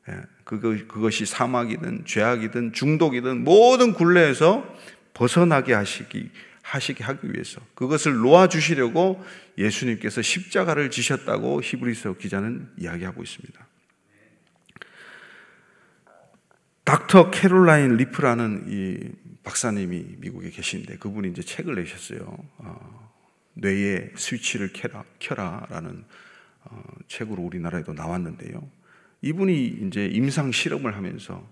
예, 0.09 0.21
그것이 0.43 1.25
사막이든 1.25 2.05
죄악이든 2.05 2.73
중독이든 2.73 3.43
모든 3.43 3.93
굴레에서 3.93 4.65
벗어나게 5.13 5.73
하시기 5.73 6.29
하시게 6.61 7.03
하기 7.03 7.31
위해서 7.31 7.61
그것을 7.75 8.15
놓아 8.15 8.47
주시려고 8.47 9.23
예수님께서 9.57 10.21
십자가를 10.21 10.89
지셨다고 10.89 11.61
히브리서 11.61 12.17
기자는 12.17 12.69
이야기하고 12.77 13.21
있습니다. 13.21 13.67
닥터 16.83 17.31
캐롤라인 17.31 17.97
리프라는 17.97 18.65
이 18.67 19.11
박사님이 19.43 20.17
미국에 20.17 20.49
계신데 20.49 20.97
그분이 20.97 21.29
이제 21.29 21.41
책을 21.41 21.75
내셨어요. 21.75 22.37
어, 22.57 23.04
뇌의 23.55 24.11
스위치를 24.15 24.71
켜라, 24.73 25.03
켜라라는 25.19 26.05
어, 26.65 26.83
책으로 27.07 27.43
우리나라에도 27.43 27.93
나왔는데요. 27.93 28.67
이분이 29.21 29.65
이제 29.87 30.05
임상 30.05 30.51
실험을 30.51 30.95
하면서 30.95 31.47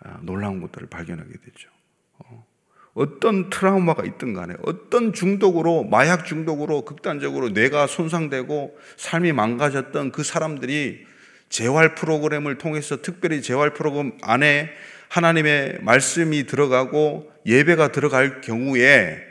아, 0.00 0.18
놀라운 0.22 0.60
것들을 0.60 0.88
발견하게 0.88 1.30
되죠. 1.30 1.70
어, 2.18 2.46
어떤 2.94 3.50
트라우마가 3.50 4.04
있든 4.04 4.34
간에 4.34 4.54
어떤 4.62 5.12
중독으로 5.12 5.84
마약 5.84 6.24
중독으로 6.24 6.84
극단적으로 6.84 7.50
뇌가 7.50 7.86
손상되고 7.86 8.78
삶이 8.96 9.32
망가졌던 9.32 10.12
그 10.12 10.22
사람들이 10.22 11.06
재활 11.48 11.94
프로그램을 11.94 12.58
통해서 12.58 13.00
특별히 13.00 13.40
재활 13.40 13.72
프로그램 13.72 14.18
안에 14.22 14.70
하나님의 15.08 15.78
말씀이 15.82 16.46
들어가고 16.46 17.32
예배가 17.46 17.92
들어갈 17.92 18.40
경우에 18.40 19.24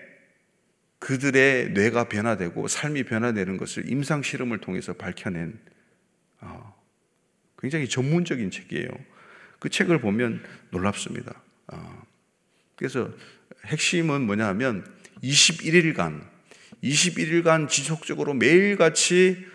그들의 1.00 1.72
뇌가 1.72 2.06
변화되고 2.06 2.68
삶이 2.68 3.04
변화되는 3.04 3.58
것을 3.58 3.90
임상 3.90 4.24
실험을 4.24 4.60
통해서 4.60 4.94
밝혀낸 4.94 5.60
어, 6.42 6.76
굉장히 7.60 7.88
전문적인 7.88 8.52
책이에요. 8.52 8.90
그 9.60 9.70
책을 9.70 10.00
보면 10.00 10.44
놀랍습니다. 10.72 11.34
어, 11.68 12.04
그래서 12.76 13.10
핵심은 13.66 14.22
뭐냐 14.22 14.48
하면 14.48 14.86
21일간, 15.24 16.22
21일간 16.84 17.70
지속적으로 17.70 18.34
매일같이 18.34 19.46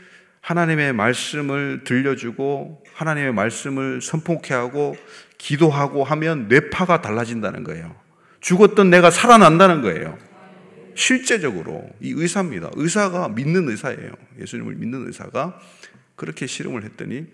하나님의 0.41 0.93
말씀을 0.93 1.85
들려주고 1.85 2.85
하나님의 2.95 3.33
말씀을 3.33 4.01
선포케 4.03 4.55
하고 4.55 4.97
기도하고 5.39 6.03
하면 6.05 6.49
뇌파가 6.49 7.01
달라진다는 7.01 7.63
거예요. 7.65 7.95
죽었던 8.41 8.91
내가 8.91 9.11
살아난다는 9.11 9.83
거예요. 9.83 10.19
실제적으로 10.95 11.89
이 12.01 12.13
의사입니다. 12.13 12.71
의사가 12.75 13.29
믿는 13.31 13.69
의사예요. 13.69 14.13
예수님을 14.39 14.75
믿는 14.77 15.07
의사가 15.07 15.61
그렇게 16.17 16.47
실험을 16.47 16.85
했더니 16.85 17.27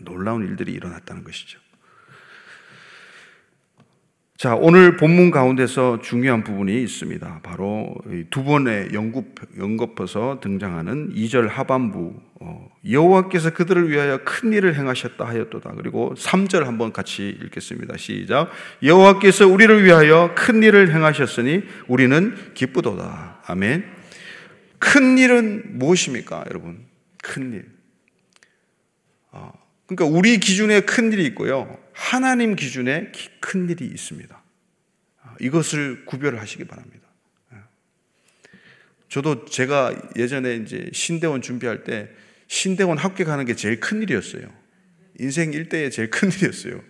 놀라운 0.00 0.44
일들이 0.44 0.72
일어났다는 0.72 1.24
것이죠. 1.24 1.60
자, 4.40 4.54
오늘 4.54 4.96
본문 4.96 5.30
가운데서 5.30 6.00
중요한 6.00 6.42
부분이 6.42 6.82
있습니다. 6.82 7.40
바로 7.42 7.94
두 8.30 8.42
번의 8.42 8.88
연급, 8.94 9.34
연거퍼서 9.58 10.40
등장하는 10.40 11.12
2절 11.14 11.46
하반부. 11.46 12.14
어, 12.40 12.70
여호와께서 12.90 13.50
그들을 13.50 13.90
위하여 13.90 14.20
큰 14.24 14.54
일을 14.54 14.76
행하셨다 14.76 15.22
하였도다. 15.22 15.74
그리고 15.76 16.14
3절 16.16 16.64
한번 16.64 16.90
같이 16.90 17.28
읽겠습니다. 17.28 17.98
시작. 17.98 18.48
여호와께서 18.82 19.46
우리를 19.46 19.84
위하여 19.84 20.34
큰 20.34 20.62
일을 20.62 20.94
행하셨으니 20.94 21.60
우리는 21.86 22.34
기쁘도다. 22.54 23.42
아멘. 23.44 23.84
큰 24.78 25.18
일은 25.18 25.78
무엇입니까, 25.78 26.46
여러분? 26.48 26.86
큰 27.22 27.52
일. 27.52 27.66
어, 29.32 29.52
그러니까 29.84 30.18
우리 30.18 30.40
기준에 30.40 30.80
큰 30.80 31.12
일이 31.12 31.26
있고요. 31.26 31.76
하나님 32.00 32.56
기준에 32.56 33.12
큰 33.40 33.68
일이 33.68 33.84
있습니다. 33.84 34.42
아, 35.22 35.36
이것을 35.38 36.06
구별을 36.06 36.40
하시기 36.40 36.64
바랍니다. 36.64 37.06
예. 37.52 37.58
저도 39.10 39.44
제가 39.44 39.94
예전에 40.16 40.56
이제 40.56 40.88
신대원 40.94 41.42
준비할 41.42 41.84
때 41.84 42.08
신대원 42.48 42.96
합격하는 42.96 43.44
게 43.44 43.54
제일 43.54 43.80
큰 43.80 44.02
일이었어요. 44.02 44.50
인생 45.18 45.52
일대에 45.52 45.90
제일 45.90 46.08
큰 46.08 46.30
일이었어요. 46.32 46.82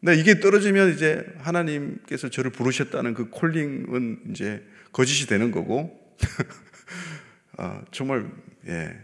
근데 0.00 0.14
이게 0.14 0.38
떨어지면 0.38 0.94
이제 0.94 1.26
하나님께서 1.38 2.30
저를 2.30 2.52
부르셨다는 2.52 3.14
그 3.14 3.28
콜링은 3.28 4.30
이제 4.30 4.64
거짓이 4.92 5.26
되는 5.26 5.50
거고, 5.50 6.16
아, 7.58 7.84
정말, 7.90 8.30
예, 8.68 8.96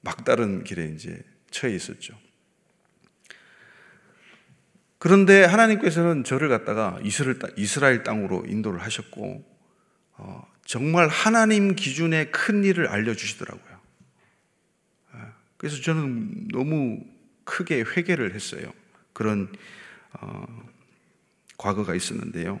막다른 0.00 0.62
길에 0.62 0.86
이제 0.94 1.22
처해 1.50 1.74
있었죠. 1.74 2.16
그런데 5.00 5.44
하나님께서는 5.44 6.24
저를 6.24 6.50
갖다가 6.50 7.00
이스라엘 7.56 8.02
땅으로 8.02 8.44
인도를 8.46 8.82
하셨고, 8.82 9.42
어, 10.18 10.46
정말 10.66 11.08
하나님 11.08 11.74
기준의 11.74 12.30
큰 12.32 12.64
일을 12.64 12.86
알려주시더라고요. 12.86 13.80
예, 15.14 15.18
그래서 15.56 15.80
저는 15.80 16.48
너무 16.48 17.02
크게 17.44 17.80
회개를 17.80 18.34
했어요. 18.34 18.70
그런 19.14 19.50
어, 20.20 20.44
과거가 21.56 21.94
있었는데요. 21.94 22.60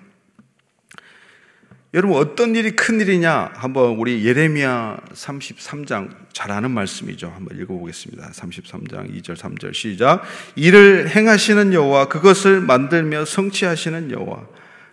여러분 1.92 2.18
어떤 2.18 2.54
일이 2.54 2.70
큰 2.76 3.00
일이냐? 3.00 3.50
한번 3.52 3.96
우리 3.96 4.24
예레미야 4.24 5.00
33장 5.12 6.10
잘 6.32 6.52
아는 6.52 6.70
말씀이죠. 6.70 7.32
한번 7.34 7.58
읽어보겠습니다. 7.58 8.30
33장 8.30 9.12
2절 9.20 9.36
3절 9.36 9.74
시작. 9.74 10.22
이를 10.54 11.08
행하시는 11.08 11.72
여호와 11.74 12.06
그것을 12.06 12.60
만들며 12.60 13.24
성취하시는 13.24 14.12
여호와 14.12 14.46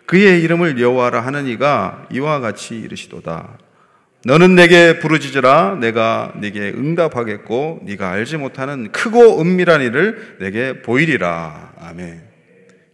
그의 0.08 0.42
이름을 0.42 0.82
여호와라 0.82 1.22
하는 1.22 1.46
이가 1.46 2.08
이와 2.12 2.40
같이 2.40 2.80
이르시도다. 2.80 3.60
너는 4.26 4.56
내게 4.56 4.98
부르짖으라 4.98 5.76
내가 5.76 6.34
네게 6.38 6.74
응답하겠고 6.76 7.82
네가 7.84 8.10
알지 8.10 8.38
못하는 8.38 8.92
크고 8.92 9.40
은밀한 9.40 9.84
일을 9.84 10.38
내게 10.40 10.82
보이리라. 10.82 11.74
아멘. 11.80 12.24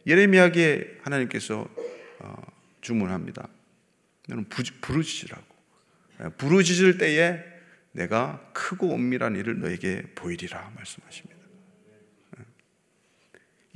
예레미야에게 0.05 0.97
하나님께서 1.03 1.65
어, 2.19 2.35
주문합니다. 2.81 3.47
너는 4.27 4.45
부르짖으라고. 4.81 5.43
예, 6.23 6.29
부르짖을 6.37 6.97
때에 6.97 7.43
내가 7.91 8.49
크고 8.53 8.93
은밀한 8.93 9.35
일을 9.35 9.59
너에게 9.59 10.03
보이리라 10.15 10.71
말씀하십니다. 10.75 11.41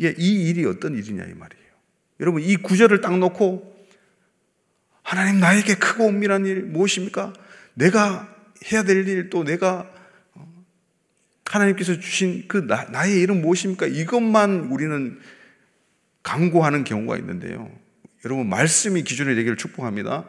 예, 0.01 0.13
이 0.17 0.49
일이 0.49 0.65
어떤 0.65 0.95
일이냐 0.95 1.23
이 1.25 1.33
말이에요. 1.33 1.67
여러분 2.19 2.41
이 2.41 2.55
구절을 2.55 3.01
딱 3.01 3.17
놓고 3.17 3.75
하나님 5.03 5.39
나에게 5.39 5.75
크고 5.75 6.07
은밀한 6.07 6.45
일 6.45 6.63
무엇입니까? 6.63 7.33
내가 7.73 8.35
해야 8.71 8.83
될 8.83 9.07
일 9.07 9.29
또 9.29 9.43
내가 9.43 9.91
어, 10.33 10.65
하나님께서 11.45 11.99
주신 11.99 12.47
그 12.47 12.65
나, 12.67 12.85
나의 12.85 13.21
일은 13.21 13.41
무엇입니까? 13.41 13.85
이것만 13.87 14.71
우리는 14.71 15.19
강구하는 16.23 16.83
경우가 16.83 17.17
있는데요. 17.17 17.71
여러분 18.25 18.49
말씀이 18.49 19.03
기준이 19.03 19.35
되기를 19.35 19.57
축복합니다. 19.57 20.25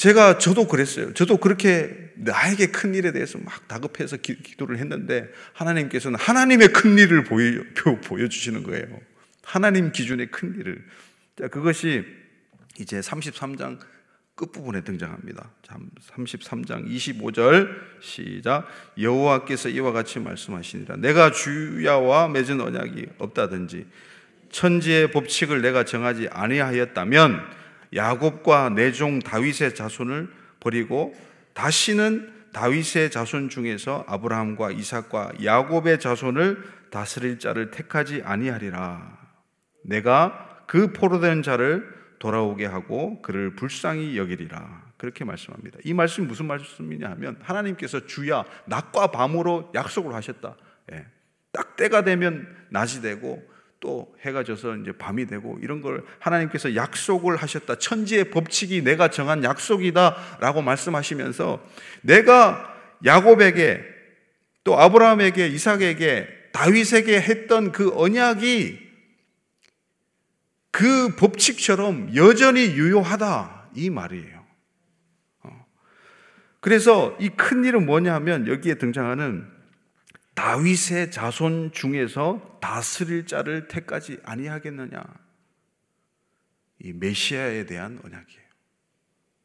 제가 0.00 0.38
저도 0.38 0.66
그랬어요. 0.66 1.12
저도 1.12 1.36
그렇게 1.36 1.94
나에게 2.16 2.68
큰 2.68 2.94
일에 2.94 3.12
대해서 3.12 3.38
막 3.38 3.68
다급해서 3.68 4.16
기, 4.16 4.34
도를 4.56 4.78
했는데 4.78 5.28
하나님께서는 5.52 6.18
하나님의 6.18 6.68
큰 6.68 6.96
일을 6.96 7.24
보여, 7.24 7.60
보여주시는 8.06 8.62
거예요. 8.62 8.86
하나님 9.42 9.92
기준의 9.92 10.30
큰 10.30 10.54
일을. 10.58 10.82
자, 11.38 11.48
그것이 11.48 12.06
이제 12.78 13.00
33장 13.00 13.78
끝부분에 14.36 14.80
등장합니다. 14.84 15.50
33장 16.16 16.88
25절 16.88 17.68
시작 18.00 18.66
여호와께서 18.98 19.68
이와 19.68 19.92
같이 19.92 20.18
말씀하시니라 20.18 20.96
내가 20.96 21.30
주야와 21.30 22.28
맺은 22.28 22.58
언약이 22.58 23.06
없다든지 23.18 23.86
천지의 24.50 25.10
법칙을 25.10 25.60
내가 25.60 25.84
정하지 25.84 26.28
아니하였다면 26.30 27.59
야곱과 27.94 28.70
내 28.70 28.92
종 28.92 29.18
다윗의 29.18 29.74
자손을 29.74 30.28
버리고 30.60 31.14
다시는 31.54 32.32
다윗의 32.52 33.10
자손 33.10 33.48
중에서 33.48 34.04
아브라함과 34.08 34.72
이삭과 34.72 35.32
야곱의 35.44 36.00
자손을 36.00 36.62
다스릴 36.90 37.38
자를 37.38 37.70
택하지 37.70 38.22
아니하리라. 38.24 39.18
내가 39.84 40.64
그 40.66 40.92
포로된 40.92 41.42
자를 41.42 41.88
돌아오게 42.18 42.66
하고 42.66 43.22
그를 43.22 43.56
불쌍히 43.56 44.18
여기리라. 44.18 44.90
그렇게 44.96 45.24
말씀합니다. 45.24 45.78
이 45.84 45.94
말씀이 45.94 46.26
무슨 46.26 46.46
말씀이냐 46.46 47.08
하면 47.12 47.38
하나님께서 47.40 48.06
주야 48.06 48.44
낮과 48.66 49.08
밤으로 49.12 49.72
약속을 49.74 50.14
하셨다. 50.14 50.56
예. 50.92 51.06
딱 51.52 51.76
때가 51.76 52.04
되면 52.04 52.46
낮이 52.68 53.00
되고 53.00 53.42
또 53.80 54.14
해가 54.20 54.44
져서 54.44 54.76
이제 54.76 54.92
밤이 54.92 55.26
되고 55.26 55.58
이런 55.62 55.80
걸 55.80 56.04
하나님께서 56.18 56.74
약속을 56.76 57.36
하셨다. 57.36 57.76
천지의 57.78 58.30
법칙이 58.30 58.82
내가 58.82 59.08
정한 59.08 59.42
약속이다라고 59.42 60.60
말씀하시면서 60.60 61.66
내가 62.02 62.76
야곱에게 63.04 63.82
또 64.64 64.78
아브라함에게 64.78 65.48
이삭에게 65.48 66.28
다윗에게 66.52 67.20
했던 67.20 67.72
그 67.72 67.90
언약이 67.94 68.78
그 70.70 71.16
법칙처럼 71.16 72.14
여전히 72.14 72.66
유효하다 72.66 73.70
이 73.74 73.88
말이에요. 73.88 74.44
어. 75.44 75.66
그래서 76.60 77.16
이 77.18 77.30
큰 77.30 77.64
일은 77.64 77.86
뭐냐 77.86 78.14
하면 78.16 78.46
여기에 78.46 78.74
등장하는 78.74 79.59
다윗의 80.40 81.10
자손 81.10 81.72
중에서 81.72 82.58
다스릴 82.62 83.26
자를 83.26 83.68
택하지 83.68 84.20
아니하겠느냐. 84.24 85.04
이 86.78 86.94
메시아에 86.94 87.66
대한 87.66 88.00
언약이에요. 88.02 88.46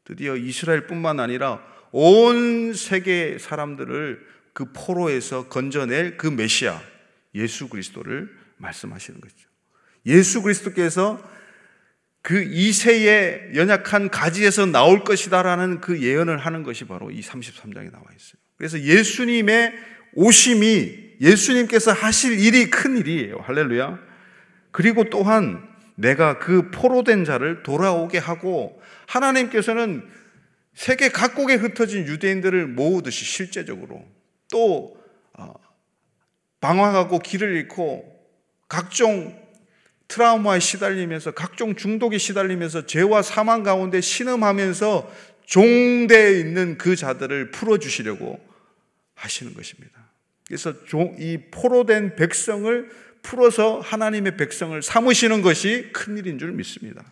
드디어 0.04 0.36
이스라엘뿐만 0.36 1.20
아니라 1.20 1.62
온 1.92 2.72
세계 2.72 3.36
사람들을 3.38 4.26
그 4.54 4.72
포로에서 4.72 5.50
건져낼 5.50 6.16
그 6.16 6.28
메시아 6.28 6.80
예수 7.34 7.68
그리스도를 7.68 8.34
말씀하시는 8.56 9.20
거죠. 9.20 9.36
예수 10.06 10.40
그리스도께서 10.40 11.22
그 12.22 12.42
이세의 12.42 13.50
연약한 13.54 14.08
가지에서 14.08 14.64
나올 14.64 15.04
것이다라는 15.04 15.82
그 15.82 16.00
예언을 16.00 16.38
하는 16.38 16.62
것이 16.62 16.86
바로 16.86 17.10
이 17.10 17.20
33장에 17.20 17.92
나와 17.92 18.04
있어요. 18.16 18.40
그래서 18.56 18.80
예수님의 18.80 19.95
오심이 20.16 21.06
예수님께서 21.20 21.92
하실 21.92 22.38
일이 22.40 22.68
큰 22.70 22.96
일이에요. 22.96 23.38
할렐루야. 23.42 23.98
그리고 24.72 25.04
또한 25.08 25.62
내가 25.94 26.38
그 26.38 26.70
포로된 26.70 27.24
자를 27.24 27.62
돌아오게 27.62 28.18
하고 28.18 28.80
하나님께서는 29.06 30.06
세계 30.74 31.08
각국에 31.08 31.54
흩어진 31.54 32.06
유대인들을 32.06 32.66
모으듯이 32.66 33.24
실제적으로 33.24 34.04
또 34.50 34.96
어, 35.32 35.54
방황하고 36.60 37.18
길을 37.18 37.54
잃고 37.54 38.04
각종 38.68 39.38
트라우마에 40.08 40.60
시달리면서 40.60 41.32
각종 41.32 41.74
중독에 41.74 42.18
시달리면서 42.18 42.86
죄와 42.86 43.22
사망 43.22 43.62
가운데 43.62 44.00
신음하면서 44.00 45.12
종되어 45.46 46.30
있는 46.30 46.78
그 46.78 46.96
자들을 46.96 47.50
풀어주시려고 47.50 48.40
하시는 49.14 49.54
것입니다. 49.54 50.05
그래서 50.46 50.72
이 51.18 51.38
포로된 51.50 52.16
백성을 52.16 52.88
풀어서 53.22 53.80
하나님의 53.80 54.36
백성을 54.36 54.80
삼으시는 54.80 55.42
것이 55.42 55.90
큰 55.92 56.16
일인 56.16 56.38
줄 56.38 56.52
믿습니다. 56.52 57.04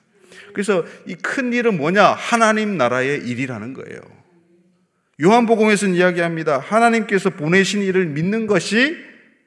그래서 0.52 0.84
이 1.06 1.14
큰 1.16 1.52
일은 1.52 1.76
뭐냐? 1.76 2.04
하나님 2.12 2.76
나라의 2.76 3.26
일이라는 3.26 3.74
거예요. 3.74 4.00
요한복음에서는 5.20 5.94
이야기합니다. 5.94 6.58
하나님께서 6.58 7.30
보내신 7.30 7.82
일을 7.82 8.06
믿는 8.06 8.46
것이 8.46 8.96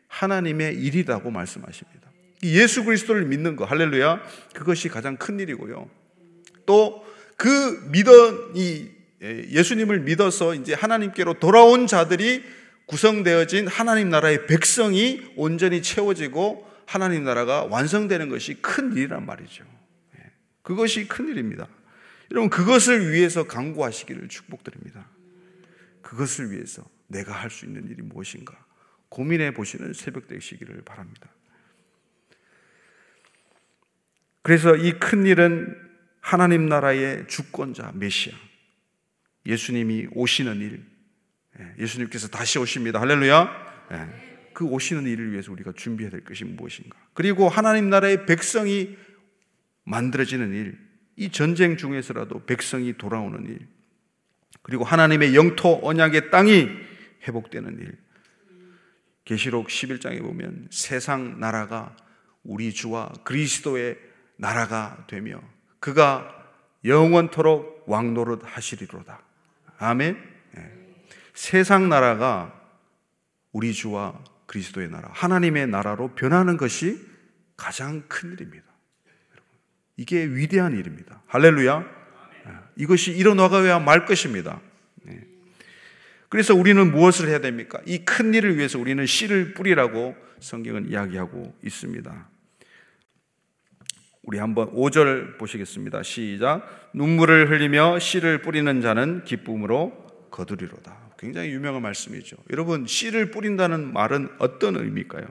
하나님의 0.07 0.75
일이라고 0.75 1.31
말씀하십니다. 1.31 2.11
예수 2.43 2.83
그리스도를 2.83 3.25
믿는 3.25 3.55
거, 3.55 3.65
할렐루야. 3.65 4.21
그것이 4.53 4.89
가장 4.89 5.17
큰 5.17 5.39
일이고요. 5.39 5.89
또 6.65 7.07
그 7.37 7.87
믿어, 7.91 8.51
이 8.55 8.87
예수님을 9.21 10.01
믿어서 10.01 10.55
이제 10.55 10.73
하나님께로 10.73 11.35
돌아온 11.35 11.87
자들이 11.87 12.43
구성되어진 12.87 13.67
하나님 13.67 14.09
나라의 14.09 14.47
백성이 14.47 15.21
온전히 15.35 15.81
채워지고 15.81 16.67
하나님 16.85 17.23
나라가 17.23 17.63
완성되는 17.65 18.29
것이 18.29 18.55
큰 18.61 18.93
일이란 18.93 19.25
말이죠. 19.25 19.65
예. 20.17 20.31
그것이 20.61 21.07
큰 21.07 21.27
일입니다. 21.27 21.67
여러분, 22.31 22.49
그것을 22.49 23.11
위해서 23.11 23.45
강구하시기를 23.45 24.29
축복드립니다. 24.29 25.07
그것을 26.01 26.51
위해서 26.51 26.83
내가 27.07 27.33
할 27.33 27.49
수 27.49 27.65
있는 27.65 27.89
일이 27.89 28.01
무엇인가 28.01 28.57
고민해 29.09 29.53
보시는 29.53 29.93
새벽 29.93 30.27
되시기를 30.27 30.81
바랍니다. 30.83 31.29
그래서 34.41 34.75
이 34.75 34.93
큰 34.93 35.25
일은 35.25 35.75
하나님 36.21 36.67
나라의 36.67 37.27
주권자 37.27 37.91
메시아 37.95 38.33
예수님이 39.45 40.07
오시는 40.11 40.61
일 40.61 40.85
예, 41.59 41.73
예수님께서 41.79 42.27
다시 42.27 42.59
오십니다. 42.59 42.99
할렐루야. 42.99 43.87
예, 43.91 44.51
그 44.53 44.65
오시는 44.65 45.05
일을 45.05 45.31
위해서 45.31 45.51
우리가 45.51 45.73
준비해야 45.75 46.11
될 46.11 46.23
것이 46.23 46.43
무엇인가? 46.43 46.97
그리고 47.13 47.49
하나님 47.49 47.89
나라의 47.89 48.25
백성이 48.25 48.97
만들어지는 49.83 50.53
일, 50.53 50.77
이 51.15 51.29
전쟁 51.29 51.77
중에서라도 51.77 52.45
백성이 52.45 52.97
돌아오는 52.97 53.45
일, 53.47 53.67
그리고 54.61 54.83
하나님의 54.83 55.35
영토 55.35 55.79
언약의 55.81 56.29
땅이 56.29 56.69
회복되는 57.27 57.79
일. 57.79 57.97
계시록 59.25 59.67
11장에 59.67 60.21
보면 60.21 60.67
세상 60.71 61.39
나라가 61.39 61.95
우리 62.43 62.73
주와 62.73 63.11
그리스도의 63.25 63.97
나라가 64.37 65.05
되며 65.07 65.41
그가 65.79 66.33
영원토록 66.85 67.83
왕노릇 67.87 68.41
하시리로다. 68.43 69.21
아멘. 69.77 70.36
네. 71.37 71.51
세상 71.51 71.87
나라가 71.87 72.51
우리 73.51 73.71
주와 73.73 74.19
그리스도의 74.47 74.89
나라, 74.89 75.09
하나님의 75.13 75.67
나라로 75.67 76.15
변하는 76.15 76.57
것이 76.57 76.99
가장 77.55 78.03
큰 78.07 78.33
일입니다. 78.33 78.65
이게 79.97 80.25
위대한 80.25 80.77
일입니다. 80.77 81.21
할렐루야. 81.27 81.79
네. 81.79 82.53
이것이 82.75 83.11
일어나가야 83.11 83.79
말 83.79 84.05
것입니다. 84.05 84.59
네. 85.03 85.21
그래서 86.29 86.53
우리는 86.55 86.91
무엇을 86.91 87.29
해야 87.29 87.39
됩니까? 87.39 87.79
이 87.85 88.03
큰 88.03 88.33
일을 88.33 88.57
위해서 88.57 88.79
우리는 88.79 89.05
씨를 89.05 89.53
뿌리라고 89.53 90.15
성경은 90.39 90.89
이야기하고 90.89 91.55
있습니다. 91.63 92.29
우리 94.23 94.39
한번 94.39 94.71
5절 94.73 95.37
보시겠습니다. 95.37 96.03
시작. 96.03 96.89
눈물을 96.93 97.49
흘리며 97.49 97.99
씨를 97.99 98.41
뿌리는 98.41 98.81
자는 98.81 99.23
기쁨으로 99.23 100.27
거두리로다. 100.31 101.06
굉장히 101.17 101.49
유명한 101.51 101.81
말씀이죠. 101.81 102.37
여러분, 102.51 102.85
씨를 102.85 103.31
뿌린다는 103.31 103.91
말은 103.93 104.29
어떤 104.39 104.75
의미일까요? 104.75 105.27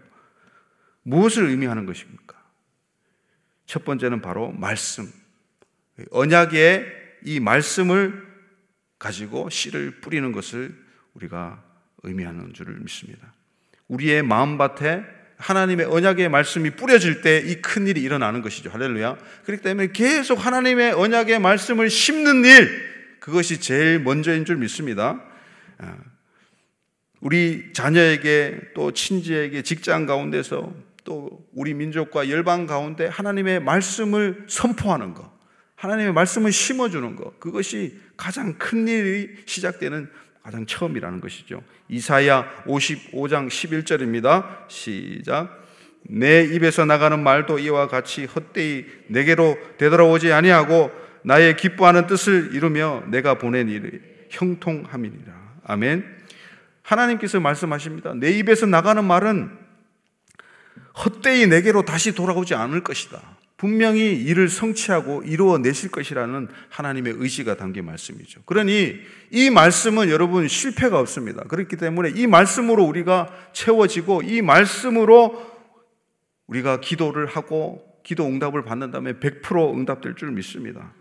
무엇을 1.02 1.46
의미하는 1.46 1.86
것입니까? 1.86 2.36
첫 3.66 3.84
번째는 3.84 4.20
바로 4.20 4.52
말씀. 4.52 5.10
언약의 6.10 6.84
이 7.24 7.40
말씀을 7.40 8.26
가지고 8.98 9.50
씨를 9.50 10.00
뿌리는 10.00 10.30
것을 10.32 10.74
우리가 11.14 11.62
의미하는 12.02 12.52
줄을 12.52 12.78
믿습니다. 12.80 13.32
우리의 13.88 14.22
마음밭에 14.22 15.04
하나님의 15.38 15.86
언약의 15.86 16.28
말씀이 16.30 16.70
뿌려질 16.70 17.20
때 17.20 17.42
이 17.44 17.60
큰 17.60 17.86
일이 17.86 18.02
일어나는 18.02 18.42
것이죠. 18.42 18.70
할렐루야. 18.70 19.18
그렇기 19.44 19.62
때문에 19.62 19.88
계속 19.92 20.44
하나님의 20.44 20.92
언약의 20.92 21.40
말씀을 21.40 21.90
심는 21.90 22.44
일, 22.44 23.18
그것이 23.20 23.60
제일 23.60 24.00
먼저인 24.00 24.44
줄 24.44 24.56
믿습니다. 24.56 25.22
아, 25.78 25.96
우리 27.20 27.72
자녀에게 27.72 28.72
또 28.74 28.92
친지에게 28.92 29.62
직장 29.62 30.06
가운데서 30.06 30.72
또 31.04 31.46
우리 31.54 31.74
민족과 31.74 32.28
열방 32.28 32.66
가운데 32.66 33.06
하나님의 33.06 33.60
말씀을 33.60 34.44
선포하는 34.48 35.14
것, 35.14 35.30
하나님의 35.76 36.12
말씀을 36.12 36.52
심어주는 36.52 37.16
것, 37.16 37.38
그것이 37.40 37.98
가장 38.16 38.54
큰 38.58 38.88
일이 38.88 39.30
시작되는 39.46 40.10
가장 40.42 40.66
처음이라는 40.66 41.20
것이죠. 41.20 41.62
이사야 41.88 42.64
55장 42.66 43.48
11절입니다. 43.48 44.68
시작. 44.68 45.64
내 46.02 46.44
입에서 46.44 46.84
나가는 46.84 47.20
말도 47.20 47.58
이와 47.58 47.88
같이 47.88 48.26
헛되이 48.26 48.84
내게로 49.08 49.58
되돌아오지 49.78 50.32
아니하고 50.32 50.92
나의 51.24 51.56
기뻐하는 51.56 52.06
뜻을 52.06 52.54
이루며 52.54 53.04
내가 53.08 53.34
보낸 53.34 53.68
일을 53.68 54.00
형통함이니라. 54.30 55.45
아멘. 55.66 56.04
하나님께서 56.82 57.40
말씀하십니다. 57.40 58.14
내 58.14 58.30
입에서 58.30 58.66
나가는 58.66 59.04
말은 59.04 59.50
헛되이 61.04 61.46
내게로 61.48 61.84
다시 61.84 62.14
돌아오지 62.14 62.54
않을 62.54 62.82
것이다. 62.82 63.20
분명히 63.56 64.12
일을 64.12 64.48
성취하고 64.48 65.22
이루어내실 65.22 65.90
것이라는 65.90 66.48
하나님의 66.68 67.14
의지가 67.16 67.56
담긴 67.56 67.86
말씀이죠. 67.86 68.42
그러니 68.44 69.00
이 69.30 69.50
말씀은 69.50 70.10
여러분 70.10 70.46
실패가 70.46 70.98
없습니다. 71.00 71.42
그렇기 71.44 71.76
때문에 71.76 72.10
이 72.14 72.26
말씀으로 72.26 72.84
우리가 72.84 73.28
채워지고 73.52 74.22
이 74.22 74.42
말씀으로 74.42 75.56
우리가 76.46 76.80
기도를 76.80 77.26
하고 77.26 77.82
기도 78.04 78.26
응답을 78.26 78.62
받는다면 78.64 79.20
100% 79.20 79.74
응답될 79.74 80.14
줄 80.14 80.30
믿습니다. 80.32 80.92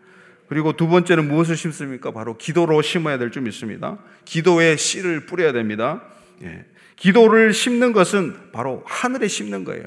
그리고 0.47 0.73
두 0.73 0.87
번째는 0.87 1.27
무엇을 1.27 1.55
심습니까? 1.57 2.11
바로 2.11 2.37
기도로 2.37 2.81
심어야 2.81 3.17
될 3.17 3.31
줄 3.31 3.41
믿습니다. 3.43 3.97
기도에 4.25 4.75
씨를 4.75 5.25
뿌려야 5.25 5.51
됩니다. 5.51 6.03
예. 6.43 6.65
기도를 6.95 7.53
심는 7.53 7.93
것은 7.93 8.51
바로 8.51 8.83
하늘에 8.85 9.27
심는 9.27 9.63
거예요. 9.63 9.83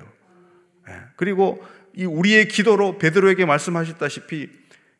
예. 0.88 0.94
그리고 1.16 1.64
이 1.94 2.04
우리의 2.04 2.48
기도로 2.48 2.98
베드로에게 2.98 3.44
말씀하셨다시피 3.46 4.48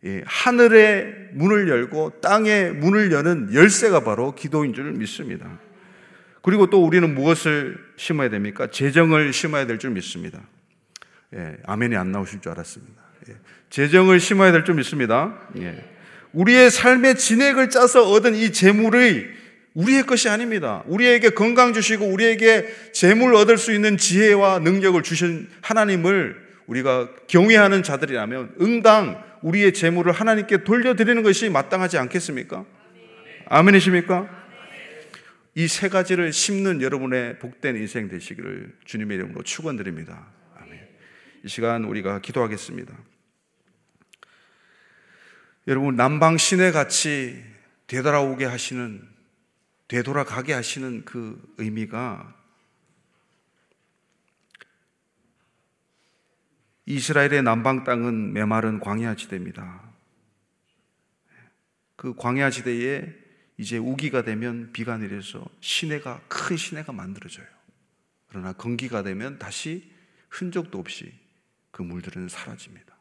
예, 0.05 0.23
하늘의 0.27 1.31
문을 1.33 1.69
열고 1.69 2.21
땅의 2.21 2.75
문을 2.75 3.11
여는 3.11 3.53
열쇠가 3.53 4.05
바로 4.05 4.35
기도인 4.35 4.73
줄 4.73 4.93
믿습니다. 4.93 5.59
그리고 6.43 6.71
또 6.71 6.85
우리는 6.85 7.13
무엇을 7.15 7.77
심어야 7.97 8.29
됩니까? 8.31 8.69
재정을 8.69 9.33
심어야 9.33 9.67
될 9.67 9.79
줄 9.79 9.91
믿습니다. 9.91 10.41
예, 11.35 11.57
아멘이 11.67 11.97
안 11.97 12.13
나오실 12.13 12.41
줄 12.41 12.53
알았습니다. 12.53 13.08
예, 13.29 13.35
재정을 13.71 14.21
심어야 14.21 14.53
될줄 14.53 14.75
믿습니다. 14.75 15.39
예, 15.59 15.85
우리의 16.33 16.71
삶의 16.71 17.17
진액을 17.17 17.71
짜서 17.71 18.11
얻은 18.11 18.35
이 18.35 18.53
재물의 18.53 19.27
우리의 19.75 20.05
것이 20.05 20.29
아닙니다. 20.29 20.83
우리에게 20.87 21.31
건강 21.31 21.73
주시고 21.73 22.07
우리에게 22.07 22.67
재물 22.93 23.35
얻을 23.35 23.59
수 23.59 23.73
있는 23.73 23.97
지혜와 23.97 24.59
능력을 24.61 25.01
주신 25.03 25.49
하나님을 25.63 26.49
우리가 26.67 27.09
경외하는 27.29 27.83
자들이라면 27.83 28.57
응당 28.61 29.23
우리의 29.43 29.73
재물을 29.73 30.13
하나님께 30.13 30.65
돌려드리는 30.65 31.23
것이 31.23 31.49
마땅하지 31.49 31.97
않겠습니까? 31.99 32.65
아멘이십니까? 33.47 34.39
이 35.59 35.67
세 35.67 35.89
가지를 35.89 36.33
심는 36.33 36.83
여러분의 36.83 37.41
복된 37.41 37.75
인생 37.75 38.07
되시기를 38.07 38.73
주님의 38.85 39.17
이름으로 39.17 39.43
축원드립니다. 39.43 40.29
아멘. 40.57 40.79
이 41.45 41.49
시간 41.49 41.85
우리가 41.85 42.21
기도하겠습니다. 42.21 42.97
여러분 45.69 45.97
남방 45.97 46.39
신의 46.39 46.73
같이 46.73 47.45
되돌아오게 47.89 48.47
하시는 48.47 49.07
되돌아가게 49.87 50.55
하시는 50.55 51.05
그 51.05 51.55
의미가 51.59 52.35
이스라엘의 56.87 57.43
남방 57.43 57.85
땅은 57.85 58.33
메마른 58.33 58.81
광야 58.81 59.15
지대입니다. 59.15 59.83
그 61.97 62.15
광야 62.15 62.49
지대에 62.49 63.07
이제 63.59 63.77
우기가 63.77 64.23
되면 64.23 64.73
비가 64.73 64.97
내려서 64.97 65.45
시내가 65.61 66.23
큰 66.29 66.57
시내가 66.57 66.93
만들어져요. 66.93 67.47
그러나 68.29 68.55
건기가 68.55 69.03
되면 69.03 69.39
다시 69.39 69.93
흔적도 70.31 70.79
없이 70.79 71.13
그 71.71 71.83
물들은 71.83 72.31
사라집니다. 72.31 72.98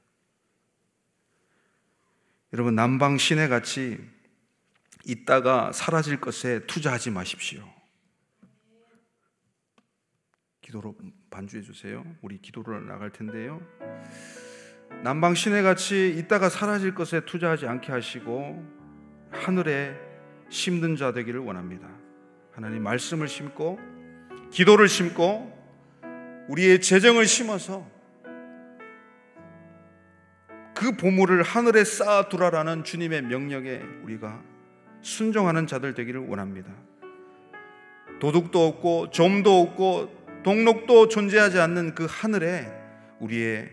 여러분 2.54 2.76
남방 2.76 3.18
시내 3.18 3.50
같이 3.50 3.98
있다가 5.06 5.72
사라질 5.74 6.22
것에 6.22 6.66
투자하지 6.66 7.12
마십시오. 7.12 7.62
기도로 10.62 10.96
반주해 11.30 11.62
주세요. 11.62 12.06
우리 12.22 12.42
기도로 12.42 12.80
나갈 12.82 13.12
텐데요. 13.12 13.62
남방 15.04 15.36
시내 15.36 15.62
같이 15.62 16.16
있다가 16.18 16.50
사라질 16.50 16.96
것에 16.96 17.22
투자하지 17.26 17.68
않게 17.68 17.92
하시고 17.92 18.66
하늘에 19.32 19.96
심는 20.50 20.96
자 20.96 21.12
되기를 21.12 21.42
원합니다. 21.42 21.90
하나님 22.54 22.84
말씀을 22.84 23.28
심고 23.28 23.78
기도를 24.52 24.88
심고 24.88 25.56
우리의 26.48 26.80
재정을 26.82 27.26
심어서 27.26 27.97
그 30.78 30.92
보물을 30.92 31.42
하늘에 31.42 31.84
쌓아 31.84 32.30
두라라는 32.30 32.84
주님의 32.84 33.24
명령에 33.24 33.82
우리가 34.04 34.40
순종하는 35.02 35.66
자들 35.66 35.96
되기를 35.96 36.28
원합니다. 36.28 36.72
도둑도 38.20 38.68
없고 38.68 39.10
좀도 39.10 39.62
없고 39.62 40.42
동록도 40.44 41.08
존재하지 41.08 41.60
않는 41.60 41.96
그 41.96 42.06
하늘에 42.08 42.72
우리의 43.20 43.72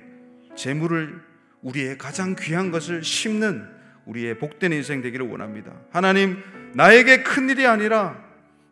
재물을 0.56 1.20
우리의 1.60 1.98
가장 1.98 2.34
귀한 2.38 2.70
것을 2.70 3.04
심는 3.04 3.68
우리의 4.06 4.38
복된 4.38 4.72
인생 4.72 5.02
되기를 5.02 5.28
원합니다. 5.28 5.72
하나님, 5.90 6.42
나에게 6.72 7.22
큰 7.22 7.50
일이 7.50 7.66
아니라 7.66 8.23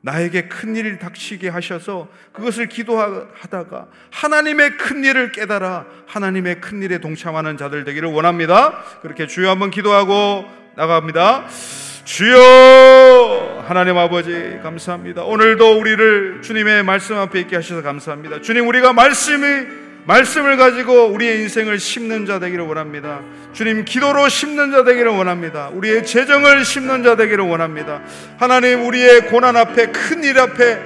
나에게 0.03 0.49
큰 0.49 0.75
일을 0.77 0.99
닥치게 0.99 1.49
하셔서 1.49 2.09
그것을 2.33 2.67
기도하다가 2.67 3.87
하나님의 4.11 4.77
큰 4.77 5.05
일을 5.05 5.33
깨달아 5.33 5.87
하나님의 6.07 6.61
큰 6.61 6.83
일에 6.83 6.99
동참하는 6.99 7.57
자들 7.57 7.85
되기를 7.85 8.11
원합니다. 8.11 8.83
그렇게 9.01 9.27
주여 9.27 9.51
한번 9.51 9.71
기도하고 9.71 10.45
나갑니다. 10.77 11.47
주여 12.05 13.65
하나님 13.69 13.97
아버지 13.97 14.59
감사합니다. 14.63 15.23
오늘도 15.23 15.79
우리를 15.79 16.43
주님의 16.43 16.83
말씀 16.83 17.17
앞에 17.17 17.41
있게 17.41 17.57
하셔서 17.57 17.81
감사합니다. 17.83 18.41
주님 18.41 18.67
우리가 18.67 18.93
말씀이 18.93 19.82
말씀을 20.05 20.57
가지고 20.57 21.07
우리의 21.09 21.43
인생을 21.43 21.79
심는 21.79 22.27
자 22.27 22.39
되기를 22.39 22.65
원합니다. 22.65 23.21
주님 23.53 23.85
기도로 23.85 24.29
심는 24.29 24.73
자 24.73 24.85
되기를 24.85 25.11
원합니다. 25.13 25.69
우리의 25.73 26.05
재정을 26.05 26.65
심는 26.65 27.05
자 27.05 27.17
되기를 27.17 27.45
원합니다. 27.45 28.01
하나님 28.39 28.85
우리의 28.87 29.27
고난 29.27 29.57
앞에 29.57 29.87
큰 29.87 30.25
일 30.25 30.39
앞에 30.39 30.79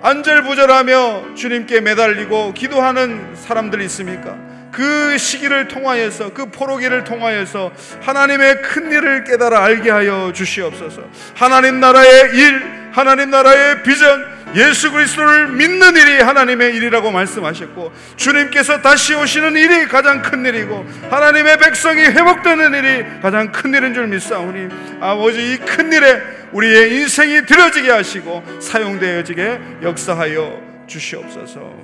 안절부절하며 0.00 1.34
주님께 1.34 1.80
매달리고 1.80 2.54
기도하는 2.54 3.34
사람들 3.34 3.80
있습니까? 3.82 4.36
그 4.70 5.18
시기를 5.18 5.66
통하여서 5.68 6.32
그 6.34 6.46
포로기를 6.50 7.04
통하여서 7.04 7.72
하나님의 8.02 8.62
큰 8.62 8.92
일을 8.92 9.24
깨달아 9.24 9.64
알게 9.64 9.90
하여 9.90 10.30
주시옵소서. 10.34 11.02
하나님 11.34 11.80
나라의 11.80 12.36
일, 12.36 12.62
하나님 12.92 13.30
나라의 13.30 13.82
비전, 13.82 14.24
예수 14.54 14.90
그리스도를 14.90 15.48
믿는 15.52 15.96
일이 15.96 16.20
하나님의 16.22 16.74
일이라고 16.76 17.10
말씀하셨고 17.10 17.92
주님께서 18.16 18.80
다시 18.80 19.14
오시는 19.14 19.56
일이 19.56 19.86
가장 19.86 20.22
큰 20.22 20.44
일이고 20.44 20.86
하나님의 21.10 21.58
백성이 21.58 22.00
회복되는 22.02 22.74
일이 22.74 23.20
가장 23.20 23.52
큰 23.52 23.74
일인 23.74 23.92
줄 23.92 24.06
믿사오니 24.08 24.68
아버지 25.00 25.52
이 25.52 25.58
큰 25.58 25.92
일에 25.92 26.22
우리의 26.52 26.94
인생이 26.94 27.44
들어지게 27.44 27.90
하시고 27.90 28.42
사용되어지게 28.60 29.60
역사하여 29.82 30.86
주시옵소서. 30.86 31.76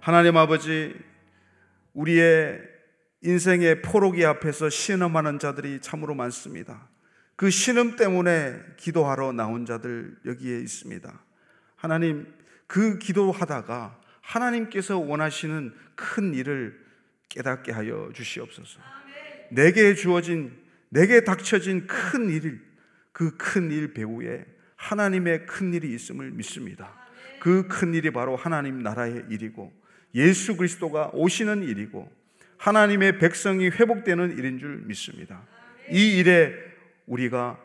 하나님 0.00 0.36
아버지, 0.36 0.94
우리의 1.94 2.58
인생의 3.22 3.82
포로기 3.82 4.24
앞에서 4.24 4.68
신음하는 4.68 5.38
자들이 5.38 5.80
참으로 5.80 6.14
많습니다. 6.14 6.89
그 7.40 7.48
신음 7.48 7.96
때문에 7.96 8.60
기도하러 8.76 9.32
나온 9.32 9.64
자들 9.64 10.14
여기에 10.26 10.58
있습니다. 10.58 11.24
하나님, 11.74 12.26
그 12.66 12.98
기도하다가 12.98 13.98
하나님께서 14.20 14.98
원하시는 14.98 15.72
큰 15.94 16.34
일을 16.34 16.78
깨닫게 17.30 17.72
하여 17.72 18.10
주시옵소서. 18.14 18.78
내게 19.52 19.94
주어진, 19.94 20.52
내게 20.90 21.24
닥쳐진 21.24 21.86
큰 21.86 22.28
일, 22.28 22.60
그 23.12 23.38
큰 23.38 23.72
일 23.72 23.94
배후에 23.94 24.44
하나님의 24.76 25.46
큰 25.46 25.72
일이 25.72 25.94
있음을 25.94 26.32
믿습니다. 26.32 26.94
그 27.40 27.66
큰 27.68 27.94
일이 27.94 28.10
바로 28.10 28.36
하나님 28.36 28.82
나라의 28.82 29.24
일이고 29.30 29.72
예수 30.14 30.58
그리스도가 30.58 31.08
오시는 31.14 31.62
일이고 31.62 32.06
하나님의 32.58 33.18
백성이 33.18 33.70
회복되는 33.70 34.36
일인 34.36 34.58
줄 34.58 34.82
믿습니다. 34.84 35.42
이 35.90 36.18
일에 36.18 36.69
우리가 37.10 37.58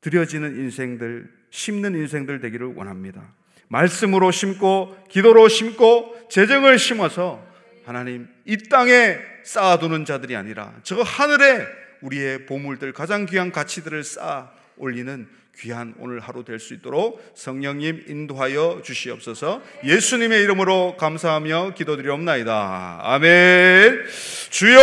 드려지는 0.00 0.56
인생들, 0.56 1.28
심는 1.50 1.94
인생들 1.94 2.40
되기를 2.40 2.74
원합니다. 2.76 3.34
말씀으로 3.68 4.30
심고, 4.30 4.96
기도로 5.08 5.48
심고, 5.48 6.28
재정을 6.30 6.78
심어서 6.78 7.44
하나님 7.84 8.28
이 8.44 8.56
땅에 8.68 9.16
쌓아두는 9.44 10.04
자들이 10.04 10.36
아니라 10.36 10.74
저 10.82 11.00
하늘에 11.02 11.66
우리의 12.02 12.46
보물들, 12.46 12.92
가장 12.92 13.26
귀한 13.26 13.50
가치들을 13.50 14.04
쌓아 14.04 14.50
올리는 14.76 15.26
귀한 15.58 15.94
오늘 15.98 16.20
하루 16.20 16.44
될 16.44 16.58
수 16.58 16.74
있도록 16.74 17.32
성령님 17.34 18.04
인도하여 18.08 18.82
주시옵소서 18.84 19.62
예수님의 19.84 20.42
이름으로 20.42 20.96
감사하며 20.98 21.72
기도드리옵나이다. 21.74 23.00
아멘. 23.02 24.04
주여! 24.50 24.78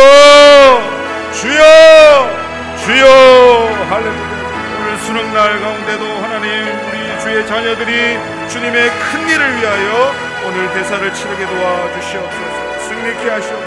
주여! 1.32 2.76
주여! 2.84 3.43
할렐루야. 3.82 4.44
오늘 4.80 4.98
수능 4.98 5.32
날 5.32 5.60
가운데도 5.60 6.04
하나님 6.22 6.48
우리 6.88 7.20
주의 7.20 7.46
자녀들이 7.46 8.18
주님의 8.48 8.90
큰 8.90 9.28
일을 9.28 9.56
위하여 9.56 10.14
오늘 10.46 10.72
대사를 10.74 11.12
치르게 11.12 11.46
도와 11.46 11.92
주시옵소서. 11.94 12.80
승리케 12.88 13.30
하시옵소서. 13.30 13.63